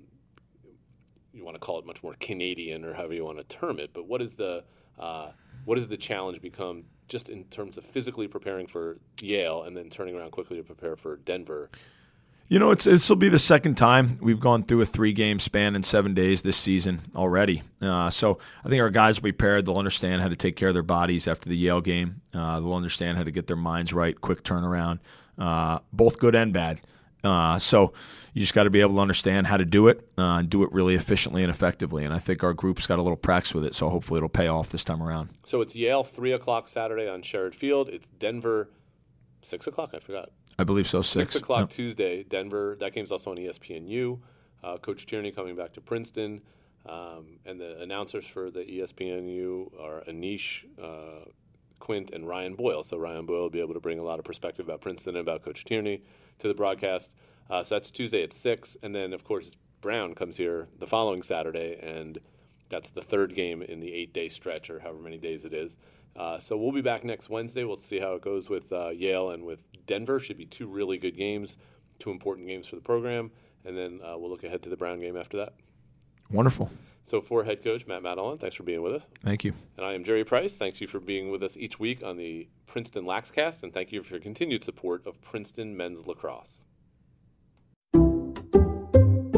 you 1.32 1.42
want 1.42 1.54
to 1.54 1.58
call 1.58 1.78
it 1.78 1.86
much 1.86 2.02
more 2.02 2.14
Canadian 2.20 2.84
or 2.84 2.92
however 2.92 3.14
you 3.14 3.24
want 3.24 3.38
to 3.38 3.44
term 3.44 3.80
it. 3.80 3.94
But 3.94 4.06
what 4.06 4.20
is 4.20 4.34
the 4.34 4.62
uh, 4.98 5.30
what 5.64 5.76
does 5.76 5.88
the 5.88 5.96
challenge 5.96 6.42
become 6.42 6.84
just 7.08 7.30
in 7.30 7.44
terms 7.44 7.78
of 7.78 7.84
physically 7.84 8.28
preparing 8.28 8.66
for 8.66 8.98
Yale 9.22 9.62
and 9.62 9.74
then 9.74 9.88
turning 9.88 10.14
around 10.14 10.32
quickly 10.32 10.58
to 10.58 10.62
prepare 10.62 10.96
for 10.96 11.16
Denver? 11.16 11.70
You 12.46 12.58
know, 12.58 12.70
it's 12.70 12.84
this 12.84 13.08
will 13.08 13.16
be 13.16 13.30
the 13.30 13.38
second 13.38 13.76
time 13.76 14.18
we've 14.20 14.38
gone 14.38 14.64
through 14.64 14.82
a 14.82 14.86
three 14.86 15.12
game 15.12 15.38
span 15.38 15.74
in 15.74 15.82
seven 15.82 16.12
days 16.12 16.42
this 16.42 16.58
season 16.58 17.00
already. 17.16 17.62
Uh, 17.80 18.10
so 18.10 18.38
I 18.64 18.68
think 18.68 18.82
our 18.82 18.90
guys 18.90 19.16
will 19.16 19.24
be 19.24 19.32
prepared. 19.32 19.64
They'll 19.64 19.78
understand 19.78 20.20
how 20.20 20.28
to 20.28 20.36
take 20.36 20.54
care 20.54 20.68
of 20.68 20.74
their 20.74 20.82
bodies 20.82 21.26
after 21.26 21.48
the 21.48 21.56
Yale 21.56 21.80
game. 21.80 22.20
Uh, 22.34 22.60
they'll 22.60 22.74
understand 22.74 23.16
how 23.16 23.24
to 23.24 23.30
get 23.30 23.46
their 23.46 23.56
minds 23.56 23.94
right, 23.94 24.20
quick 24.20 24.44
turnaround, 24.44 24.98
uh, 25.38 25.78
both 25.92 26.18
good 26.18 26.34
and 26.34 26.52
bad. 26.52 26.80
Uh, 27.24 27.58
so 27.58 27.94
you 28.34 28.40
just 28.40 28.52
got 28.52 28.64
to 28.64 28.70
be 28.70 28.82
able 28.82 28.94
to 28.96 29.00
understand 29.00 29.46
how 29.46 29.56
to 29.56 29.64
do 29.64 29.88
it 29.88 30.06
uh, 30.18 30.36
and 30.36 30.50
do 30.50 30.62
it 30.62 30.70
really 30.70 30.94
efficiently 30.94 31.42
and 31.42 31.50
effectively. 31.50 32.04
And 32.04 32.12
I 32.12 32.18
think 32.18 32.44
our 32.44 32.52
group's 32.52 32.86
got 32.86 32.98
a 32.98 33.02
little 33.02 33.16
practice 33.16 33.54
with 33.54 33.64
it, 33.64 33.74
so 33.74 33.88
hopefully 33.88 34.18
it'll 34.18 34.28
pay 34.28 34.48
off 34.48 34.68
this 34.68 34.84
time 34.84 35.02
around. 35.02 35.30
So 35.46 35.62
it's 35.62 35.74
Yale 35.74 36.04
three 36.04 36.32
o'clock 36.32 36.68
Saturday 36.68 37.08
on 37.08 37.22
Sherrerd 37.22 37.54
Field. 37.54 37.88
It's 37.88 38.08
Denver 38.08 38.68
six 39.40 39.66
o'clock. 39.66 39.92
I 39.94 39.98
forgot. 40.00 40.30
I 40.58 40.64
believe 40.64 40.88
so. 40.88 41.00
Six, 41.00 41.32
six 41.32 41.36
o'clock. 41.36 41.70
Tuesday, 41.70 42.22
Denver. 42.22 42.76
That 42.78 42.94
game's 42.94 43.10
also 43.10 43.30
on 43.30 43.36
ESPNU. 43.36 44.18
Uh, 44.62 44.78
Coach 44.78 45.06
Tierney 45.06 45.30
coming 45.30 45.56
back 45.56 45.72
to 45.74 45.80
Princeton, 45.80 46.40
um, 46.86 47.38
and 47.44 47.60
the 47.60 47.80
announcers 47.82 48.26
for 48.26 48.50
the 48.50 48.60
ESPNU 48.60 49.78
are 49.78 50.02
Anish 50.08 50.64
uh, 50.82 51.28
Quint 51.80 52.12
and 52.12 52.26
Ryan 52.26 52.54
Boyle. 52.54 52.82
So 52.82 52.96
Ryan 52.96 53.26
Boyle 53.26 53.42
will 53.42 53.50
be 53.50 53.60
able 53.60 53.74
to 53.74 53.80
bring 53.80 53.98
a 53.98 54.02
lot 54.02 54.18
of 54.18 54.24
perspective 54.24 54.66
about 54.66 54.80
Princeton 54.80 55.16
and 55.16 55.28
about 55.28 55.44
Coach 55.44 55.64
Tierney 55.64 56.02
to 56.38 56.48
the 56.48 56.54
broadcast. 56.54 57.14
Uh, 57.50 57.62
so 57.62 57.74
that's 57.74 57.90
Tuesday 57.90 58.22
at 58.22 58.32
six, 58.32 58.76
and 58.82 58.94
then 58.94 59.12
of 59.12 59.22
course 59.22 59.56
Brown 59.82 60.14
comes 60.14 60.36
here 60.36 60.68
the 60.78 60.86
following 60.86 61.22
Saturday, 61.22 61.78
and 61.82 62.18
that's 62.70 62.90
the 62.90 63.02
third 63.02 63.34
game 63.34 63.60
in 63.60 63.80
the 63.80 63.92
eight-day 63.92 64.28
stretch, 64.28 64.70
or 64.70 64.80
however 64.80 64.98
many 64.98 65.18
days 65.18 65.44
it 65.44 65.52
is. 65.52 65.78
Uh, 66.16 66.38
so 66.38 66.56
we'll 66.56 66.72
be 66.72 66.80
back 66.80 67.04
next 67.04 67.28
Wednesday. 67.28 67.64
We'll 67.64 67.78
see 67.78 67.98
how 67.98 68.14
it 68.14 68.22
goes 68.22 68.48
with 68.48 68.72
uh, 68.72 68.90
Yale 68.90 69.30
and 69.30 69.44
with 69.44 69.66
Denver. 69.86 70.20
Should 70.20 70.38
be 70.38 70.46
two 70.46 70.66
really 70.66 70.98
good 70.98 71.16
games, 71.16 71.58
two 71.98 72.10
important 72.10 72.46
games 72.46 72.66
for 72.66 72.76
the 72.76 72.82
program, 72.82 73.30
and 73.64 73.76
then 73.76 74.00
uh, 74.04 74.16
we'll 74.16 74.30
look 74.30 74.44
ahead 74.44 74.62
to 74.62 74.70
the 74.70 74.76
Brown 74.76 75.00
game 75.00 75.16
after 75.16 75.36
that. 75.38 75.54
Wonderful. 76.30 76.70
So 77.06 77.20
for 77.20 77.44
head 77.44 77.62
coach 77.62 77.86
Matt 77.86 78.02
Madalon, 78.02 78.40
thanks 78.40 78.56
for 78.56 78.62
being 78.62 78.80
with 78.80 78.94
us. 78.94 79.08
Thank 79.22 79.44
you. 79.44 79.52
And 79.76 79.84
I 79.84 79.92
am 79.92 80.04
Jerry 80.04 80.24
Price. 80.24 80.56
Thanks 80.56 80.80
you 80.80 80.86
for 80.86 81.00
being 81.00 81.30
with 81.30 81.42
us 81.42 81.56
each 81.56 81.78
week 81.78 82.02
on 82.02 82.16
the 82.16 82.48
Princeton 82.66 83.04
Laxcast, 83.04 83.62
and 83.62 83.72
thank 83.72 83.92
you 83.92 84.02
for 84.02 84.14
your 84.14 84.20
continued 84.20 84.64
support 84.64 85.06
of 85.06 85.20
Princeton 85.20 85.76
men's 85.76 86.06
lacrosse. 86.06 86.62